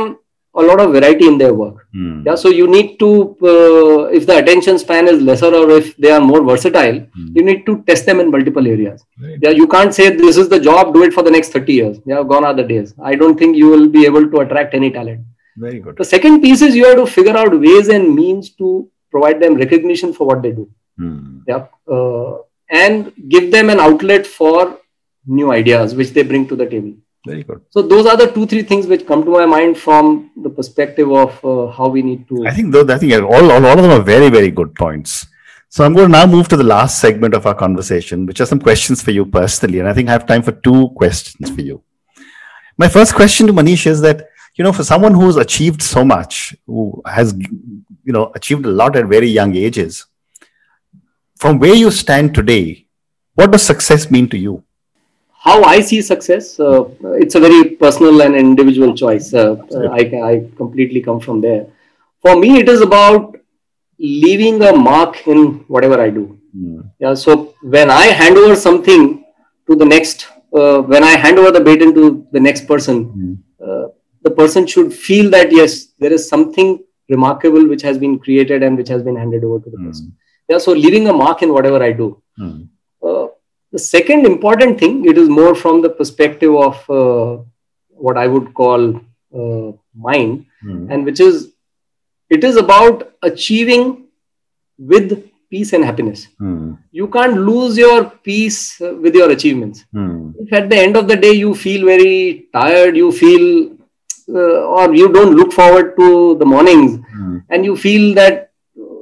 a 0.60 0.62
lot 0.68 0.80
of 0.84 0.92
variety 0.94 1.26
in 1.32 1.36
their 1.42 1.54
work 1.54 1.81
Hmm. 1.94 2.22
yeah 2.26 2.36
so 2.42 2.48
you 2.58 2.66
need 2.74 2.98
to 3.00 3.08
uh, 3.52 4.04
if 4.18 4.26
the 4.28 4.36
attention 4.42 4.78
span 4.82 5.08
is 5.12 5.18
lesser 5.28 5.50
or 5.58 5.64
if 5.80 5.88
they 6.04 6.10
are 6.16 6.20
more 6.28 6.40
versatile 6.50 6.98
Hmm. 7.16 7.26
you 7.36 7.42
need 7.48 7.60
to 7.66 7.72
test 7.90 8.06
them 8.10 8.20
in 8.22 8.30
multiple 8.36 8.66
areas 8.74 9.02
Very 9.24 9.38
yeah 9.42 9.50
you 9.60 9.66
can't 9.74 9.92
say 9.98 10.06
this 10.22 10.38
is 10.42 10.48
the 10.54 10.60
job 10.68 10.94
do 10.94 11.02
it 11.08 11.12
for 11.16 11.24
the 11.26 11.34
next 11.36 11.52
30 11.58 11.76
years 11.80 11.98
yeah 12.12 12.22
gone 12.32 12.46
are 12.50 12.54
the 12.60 12.66
days 12.72 12.94
i 13.12 13.14
don't 13.22 13.38
think 13.42 13.56
you 13.62 13.68
will 13.74 13.88
be 13.98 14.04
able 14.10 14.26
to 14.34 14.40
attract 14.44 14.74
any 14.80 14.90
talent 14.98 15.20
Very 15.66 15.80
good. 15.84 15.96
the 16.02 16.08
second 16.14 16.40
piece 16.46 16.62
is 16.68 16.74
you 16.80 16.86
have 16.88 16.96
to 17.02 17.06
figure 17.18 17.36
out 17.42 17.58
ways 17.66 17.88
and 17.96 18.14
means 18.22 18.50
to 18.62 18.70
provide 19.14 19.38
them 19.44 19.54
recognition 19.64 20.12
for 20.18 20.26
what 20.32 20.40
they 20.46 20.52
do 20.62 20.66
Hmm. 21.02 21.20
yeah 21.50 21.62
uh, 21.96 22.32
and 22.84 23.12
give 23.34 23.46
them 23.56 23.68
an 23.74 23.80
outlet 23.88 24.26
for 24.40 24.58
new 25.38 25.48
ideas 25.60 25.94
which 26.00 26.10
they 26.16 26.22
bring 26.30 26.44
to 26.52 26.56
the 26.62 26.66
table 26.74 26.92
Very 27.24 27.44
good. 27.44 27.60
so 27.70 27.82
those 27.82 28.06
are 28.06 28.16
the 28.16 28.26
two 28.32 28.46
three 28.46 28.62
things 28.62 28.88
which 28.88 29.06
come 29.06 29.24
to 29.24 29.30
my 29.30 29.46
mind 29.46 29.78
from 29.78 30.32
the 30.36 30.50
perspective 30.50 31.10
of 31.12 31.44
uh, 31.44 31.70
how 31.70 31.86
we 31.88 32.02
need 32.02 32.26
to 32.28 32.46
I 32.46 32.50
think 32.50 32.72
though 32.72 32.86
I 32.92 32.98
think 32.98 33.12
all, 33.12 33.52
all, 33.52 33.64
all 33.64 33.78
of 33.78 33.82
them 33.82 33.92
are 33.92 34.02
very, 34.02 34.28
very 34.28 34.50
good 34.50 34.74
points. 34.74 35.26
So 35.68 35.84
I'm 35.84 35.94
going 35.94 36.08
to 36.08 36.12
now 36.12 36.26
move 36.26 36.48
to 36.48 36.56
the 36.58 36.64
last 36.64 37.00
segment 37.00 37.32
of 37.32 37.46
our 37.46 37.54
conversation, 37.54 38.26
which 38.26 38.42
are 38.42 38.46
some 38.46 38.60
questions 38.60 39.00
for 39.00 39.10
you 39.10 39.24
personally. 39.24 39.78
And 39.78 39.88
I 39.88 39.94
think 39.94 40.10
I 40.10 40.12
have 40.12 40.26
time 40.26 40.42
for 40.42 40.52
two 40.52 40.90
questions 40.96 41.48
for 41.48 41.62
you. 41.62 41.82
My 42.76 42.88
first 42.88 43.14
question 43.14 43.46
to 43.46 43.54
Manish 43.54 43.86
is 43.86 44.02
that, 44.02 44.28
you 44.54 44.64
know, 44.64 44.72
for 44.74 44.84
someone 44.84 45.14
who's 45.14 45.36
achieved 45.36 45.80
so 45.82 46.04
much, 46.04 46.54
who 46.66 47.00
has, 47.06 47.32
you 47.32 48.12
know, 48.12 48.32
achieved 48.34 48.66
a 48.66 48.68
lot 48.68 48.96
at 48.96 49.06
very 49.06 49.28
young 49.28 49.56
ages, 49.56 50.04
from 51.36 51.58
where 51.58 51.74
you 51.74 51.90
stand 51.90 52.34
today, 52.34 52.86
what 53.32 53.50
does 53.50 53.62
success 53.62 54.10
mean 54.10 54.28
to 54.28 54.36
you? 54.36 54.62
How 55.44 55.62
I 55.64 55.80
see 55.80 56.00
success, 56.00 56.58
uh, 56.60 56.84
it's 57.22 57.34
a 57.34 57.40
very 57.40 57.70
personal 57.84 58.22
and 58.22 58.34
individual 58.36 58.94
choice. 58.94 59.32
Uh, 59.34 59.56
I, 59.98 60.02
I 60.30 60.32
completely 60.56 61.00
come 61.00 61.18
from 61.20 61.40
there. 61.40 61.66
For 62.24 62.36
me, 62.42 62.58
it 62.60 62.68
is 62.68 62.80
about 62.80 63.36
leaving 63.98 64.62
a 64.62 64.72
mark 64.76 65.26
in 65.26 65.64
whatever 65.74 66.00
I 66.00 66.10
do. 66.10 66.38
Hmm. 66.56 66.80
Yeah. 67.00 67.14
So 67.14 67.54
when 67.62 67.90
I 67.90 68.06
hand 68.20 68.36
over 68.38 68.54
something 68.54 69.24
to 69.68 69.76
the 69.76 69.84
next, 69.84 70.28
uh, 70.54 70.78
when 70.82 71.02
I 71.02 71.16
hand 71.24 71.38
over 71.38 71.50
the 71.50 71.60
baton 71.60 71.94
to 71.94 72.26
the 72.30 72.40
next 72.48 72.66
person, 72.72 73.04
Hmm. 73.04 73.34
uh, 73.66 73.86
the 74.22 74.30
person 74.30 74.66
should 74.66 74.92
feel 75.06 75.30
that 75.30 75.50
yes, 75.50 75.86
there 75.98 76.12
is 76.12 76.28
something 76.28 76.68
remarkable 77.08 77.66
which 77.72 77.82
has 77.82 77.98
been 77.98 78.18
created 78.18 78.62
and 78.62 78.76
which 78.76 78.88
has 78.88 79.02
been 79.02 79.16
handed 79.16 79.42
over 79.44 79.58
to 79.64 79.70
the 79.70 79.78
Hmm. 79.78 79.86
person. 79.88 80.12
Yeah. 80.48 80.58
So 80.58 80.72
leaving 80.72 81.08
a 81.08 81.12
mark 81.24 81.42
in 81.42 81.52
whatever 81.52 81.82
I 81.82 81.92
do. 82.04 82.08
The 83.72 83.78
second 83.78 84.26
important 84.26 84.78
thing, 84.78 85.04
it 85.06 85.16
is 85.18 85.28
more 85.28 85.54
from 85.54 85.80
the 85.82 85.88
perspective 85.90 86.54
of 86.54 86.90
uh, 86.90 87.42
what 87.88 88.16
I 88.18 88.26
would 88.26 88.52
call 88.54 88.96
uh, 89.40 89.72
mind, 89.94 90.46
Hmm. 90.62 90.86
and 90.92 91.04
which 91.04 91.18
is 91.18 91.52
it 92.30 92.44
is 92.44 92.56
about 92.56 93.00
achieving 93.28 94.04
with 94.78 95.14
peace 95.50 95.72
and 95.72 95.84
happiness. 95.84 96.28
Hmm. 96.38 96.74
You 96.92 97.08
can't 97.08 97.36
lose 97.48 97.76
your 97.76 98.04
peace 98.28 98.78
with 98.80 99.14
your 99.14 99.30
achievements. 99.30 99.84
Hmm. 99.92 100.30
If 100.38 100.52
at 100.52 100.68
the 100.70 100.76
end 100.76 100.96
of 100.96 101.08
the 101.08 101.16
day 101.16 101.32
you 101.32 101.54
feel 101.54 101.84
very 101.84 102.46
tired, 102.52 102.96
you 102.96 103.10
feel 103.10 103.72
uh, 104.28 104.60
or 104.76 104.94
you 104.94 105.08
don't 105.12 105.34
look 105.34 105.52
forward 105.52 105.96
to 105.98 106.36
the 106.38 106.46
mornings, 106.54 107.00
Hmm. 107.16 107.38
and 107.50 107.64
you 107.64 107.76
feel 107.76 108.14
that 108.14 108.50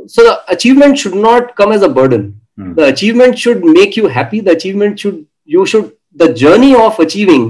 so 0.07 0.23
the 0.25 0.37
achievement 0.53 0.99
should 0.99 1.15
not 1.15 1.55
come 1.57 1.73
as 1.73 1.83
a 1.83 1.89
burden 1.89 2.40
Hmm. 2.61 2.75
the 2.79 2.87
achievement 2.93 3.39
should 3.43 3.65
make 3.79 3.97
you 3.99 4.09
happy 4.19 4.41
the 4.47 4.53
achievement 4.59 4.99
should 5.03 5.19
you 5.57 5.65
should 5.73 5.91
the 6.23 6.29
journey 6.45 6.71
of 6.85 6.99
achieving 7.05 7.45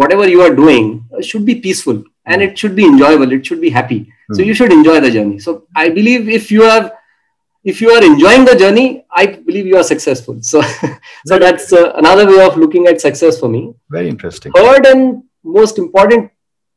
whatever 0.00 0.26
you 0.32 0.42
are 0.46 0.54
doing 0.62 0.88
should 1.28 1.44
be 1.50 1.54
peaceful 1.66 2.02
and 2.26 2.42
it 2.46 2.58
should 2.62 2.74
be 2.80 2.84
enjoyable 2.88 3.32
it 3.38 3.46
should 3.50 3.62
be 3.68 3.70
happy 3.78 4.00
so 4.32 4.40
Hmm. 4.42 4.48
you 4.48 4.54
should 4.58 4.72
enjoy 4.78 4.98
the 5.06 5.10
journey 5.16 5.38
so 5.46 5.54
i 5.84 5.88
believe 6.00 6.28
if 6.40 6.50
you 6.56 6.62
are 6.74 6.82
if 7.72 7.80
you 7.84 7.90
are 7.94 8.02
enjoying 8.10 8.44
the 8.50 8.54
journey 8.62 8.86
i 9.22 9.24
believe 9.48 9.66
you 9.72 9.76
are 9.80 9.86
successful 9.92 10.36
so 10.50 10.62
so 11.30 11.38
that's 11.44 11.72
uh, 11.72 11.92
another 12.02 12.26
way 12.32 12.40
of 12.46 12.56
looking 12.64 12.86
at 12.92 13.00
success 13.06 13.38
for 13.44 13.48
me 13.56 13.62
Very 13.96 14.08
interesting. 14.14 14.52
third 14.58 14.86
and 14.92 15.22
most 15.60 15.78
important 15.78 16.30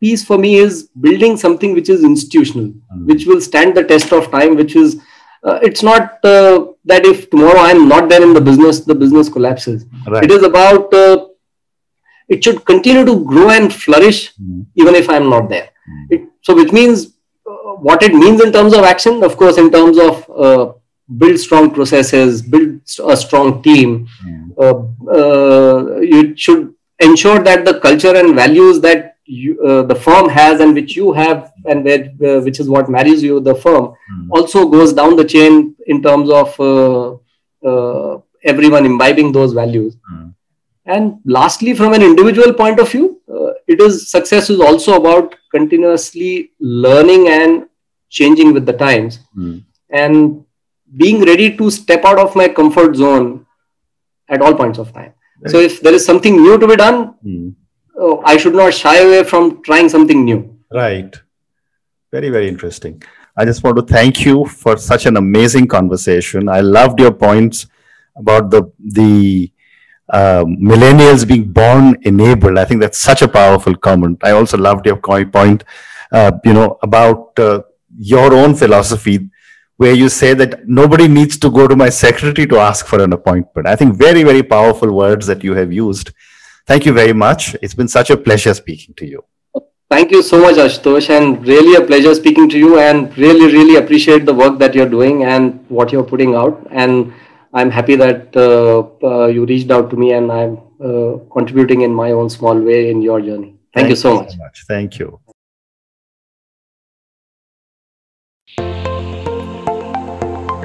piece 0.05 0.23
for 0.29 0.37
me 0.37 0.55
is 0.67 0.89
building 1.07 1.37
something 1.45 1.73
which 1.79 1.89
is 1.97 2.03
institutional 2.13 2.67
Hmm. 2.93 3.05
which 3.11 3.25
will 3.31 3.41
stand 3.49 3.75
the 3.81 3.85
test 3.93 4.11
of 4.19 4.31
time 4.37 4.55
which 4.61 4.75
is 4.85 4.97
uh, 5.47 5.59
it's 5.69 5.83
not 5.91 6.25
uh, 6.35 6.65
that 6.85 7.05
if 7.05 7.29
tomorrow 7.29 7.59
i'm 7.69 7.87
not 7.87 8.09
there 8.09 8.23
in 8.23 8.33
the 8.33 8.41
business 8.49 8.79
the 8.91 8.95
business 9.03 9.29
collapses 9.29 9.85
Right. 10.07 10.23
it 10.23 10.31
is 10.31 10.43
about 10.43 10.93
uh, 10.93 11.25
it 12.27 12.43
should 12.43 12.63
continue 12.65 13.05
to 13.05 13.15
grow 13.25 13.49
and 13.49 13.73
flourish 13.73 14.19
Hmm. 14.37 14.61
even 14.75 14.95
if 15.01 15.09
i'm 15.09 15.29
not 15.29 15.49
there 15.49 15.67
Hmm. 15.87 16.05
it, 16.15 16.21
so 16.41 16.55
which 16.55 16.71
means 16.71 17.05
uh, 17.49 17.73
what 17.87 18.01
it 18.03 18.13
means 18.23 18.41
in 18.45 18.51
terms 18.51 18.73
of 18.73 18.83
action 18.93 19.23
of 19.23 19.37
course 19.37 19.57
in 19.63 19.71
terms 19.71 19.97
of 20.07 20.29
uh, 20.45 20.65
build 21.23 21.39
strong 21.39 21.69
processes 21.71 22.41
build 22.53 22.71
a 23.15 23.17
strong 23.25 23.61
team 23.67 23.91
Hmm. 24.23 24.45
uh, 24.63 24.75
uh, 25.19 25.99
you 26.13 26.21
should 26.45 26.73
ensure 27.09 27.39
that 27.49 27.65
the 27.65 27.75
culture 27.87 28.15
and 28.23 28.35
values 28.35 28.79
that 28.87 29.14
you, 29.25 29.59
uh, 29.61 29.83
the 29.83 29.95
firm 29.95 30.29
has 30.29 30.59
and 30.61 30.73
which 30.75 30.95
you 30.95 31.11
have 31.13 31.51
and 31.65 31.83
where, 31.83 32.09
uh, 32.25 32.41
which 32.41 32.59
is 32.59 32.69
what 32.69 32.89
marries 32.89 33.23
you 33.23 33.39
the 33.39 33.55
firm 33.55 33.85
Hmm. 34.09 34.31
also 34.31 34.67
goes 34.69 34.93
down 34.93 35.15
the 35.15 35.25
chain 35.25 35.75
in 35.87 36.01
terms 36.01 36.29
of 36.29 36.59
uh, 36.59 37.15
uh, 37.69 38.19
everyone 38.43 38.85
imbibing 38.85 39.31
those 39.31 39.53
values 39.53 39.95
Hmm. 40.09 40.27
and 40.85 41.19
lastly 41.25 41.73
from 41.73 41.93
an 41.93 42.03
individual 42.03 42.53
point 42.53 42.79
of 42.79 42.91
view 42.91 43.07
uh, 43.33 43.51
it 43.67 43.81
is 43.81 44.09
success 44.11 44.49
is 44.49 44.59
also 44.59 44.95
about 45.01 45.35
continuously 45.55 46.51
learning 46.59 47.27
and 47.29 47.65
changing 48.09 48.53
with 48.53 48.65
the 48.65 48.77
times 48.85 49.19
Hmm. 49.33 49.57
and 49.89 50.43
being 51.03 51.23
ready 51.25 51.47
to 51.57 51.71
step 51.71 52.05
out 52.05 52.19
of 52.19 52.35
my 52.35 52.47
comfort 52.61 52.95
zone 52.95 53.29
at 54.29 54.41
all 54.41 54.53
points 54.63 54.79
of 54.79 54.93
time 54.93 55.13
so 55.51 55.59
if 55.69 55.81
there 55.81 55.93
is 55.93 56.05
something 56.05 56.35
new 56.41 56.57
to 56.59 56.67
be 56.67 56.75
done 56.87 56.99
Uh, 58.01 58.17
i 58.25 58.35
should 58.37 58.55
not 58.55 58.73
shy 58.73 58.97
away 58.97 59.23
from 59.23 59.61
trying 59.63 59.87
something 59.89 60.25
new 60.25 60.55
Right. 60.75 61.15
Very, 62.11 62.29
very 62.29 62.47
interesting. 62.49 63.01
I 63.37 63.45
just 63.45 63.63
want 63.63 63.77
to 63.77 63.83
thank 63.83 64.25
you 64.25 64.45
for 64.45 64.77
such 64.77 65.05
an 65.05 65.17
amazing 65.17 65.67
conversation. 65.67 66.49
I 66.49 66.61
loved 66.61 66.99
your 66.99 67.11
points 67.11 67.67
about 68.17 68.49
the 68.49 68.71
the 68.79 69.51
uh, 70.09 70.43
millennials 70.45 71.27
being 71.27 71.51
born 71.51 71.97
enabled. 72.03 72.57
I 72.57 72.65
think 72.65 72.81
that's 72.81 72.97
such 72.97 73.21
a 73.21 73.27
powerful 73.27 73.75
comment. 73.75 74.19
I 74.23 74.31
also 74.31 74.57
loved 74.57 74.85
your 74.85 74.97
point, 74.97 75.63
uh, 76.11 76.31
you 76.43 76.53
know, 76.53 76.77
about 76.81 77.37
uh, 77.39 77.63
your 77.97 78.33
own 78.33 78.55
philosophy, 78.55 79.29
where 79.77 79.93
you 79.93 80.09
say 80.09 80.33
that 80.33 80.67
nobody 80.67 81.07
needs 81.07 81.37
to 81.37 81.49
go 81.49 81.67
to 81.67 81.75
my 81.75 81.89
secretary 81.89 82.47
to 82.47 82.59
ask 82.59 82.85
for 82.85 83.01
an 83.01 83.13
appointment. 83.13 83.67
I 83.67 83.75
think 83.75 83.95
very, 83.95 84.23
very 84.23 84.43
powerful 84.43 84.91
words 84.91 85.27
that 85.27 85.43
you 85.43 85.53
have 85.53 85.73
used. 85.73 86.11
Thank 86.67 86.85
you 86.85 86.93
very 86.93 87.13
much. 87.13 87.55
It's 87.61 87.73
been 87.73 87.87
such 87.87 88.09
a 88.09 88.17
pleasure 88.17 88.53
speaking 88.53 88.95
to 88.95 89.05
you. 89.05 89.23
Thank 89.89 90.09
you 90.09 90.23
so 90.23 90.41
much, 90.41 90.55
Ashutosh, 90.55 91.11
and 91.11 91.47
really 91.47 91.75
a 91.75 91.85
pleasure 91.85 92.15
speaking 92.15 92.49
to 92.49 92.57
you. 92.57 92.79
And 92.79 93.15
really, 93.17 93.53
really 93.53 93.75
appreciate 93.75 94.25
the 94.25 94.33
work 94.33 94.57
that 94.57 94.73
you're 94.73 94.89
doing 94.89 95.23
and 95.23 95.63
what 95.69 95.91
you're 95.91 96.03
putting 96.03 96.33
out. 96.33 96.65
And 96.71 97.13
I'm 97.53 97.69
happy 97.69 97.95
that 97.95 98.35
uh, 98.35 98.89
uh, 99.05 99.27
you 99.27 99.45
reached 99.45 99.69
out 99.69 99.89
to 99.91 99.95
me 99.95 100.13
and 100.13 100.31
I'm 100.31 100.57
uh, 100.83 101.17
contributing 101.31 101.81
in 101.81 101.93
my 101.93 102.11
own 102.11 102.29
small 102.29 102.59
way 102.59 102.89
in 102.89 103.01
your 103.01 103.21
journey. 103.21 103.55
Thank, 103.73 103.85
Thank 103.85 103.89
you 103.89 103.95
so 103.95 104.15
much. 104.15 104.31
so 104.31 104.37
much. 104.37 104.65
Thank 104.67 104.99
you. 104.99 105.19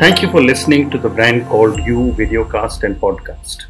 Thank 0.00 0.22
you 0.22 0.30
for 0.30 0.42
listening 0.42 0.88
to 0.90 0.98
the 0.98 1.10
brand 1.10 1.46
called 1.46 1.78
You 1.80 2.14
Videocast 2.18 2.84
and 2.84 2.96
Podcast, 2.96 3.64
a 3.64 3.69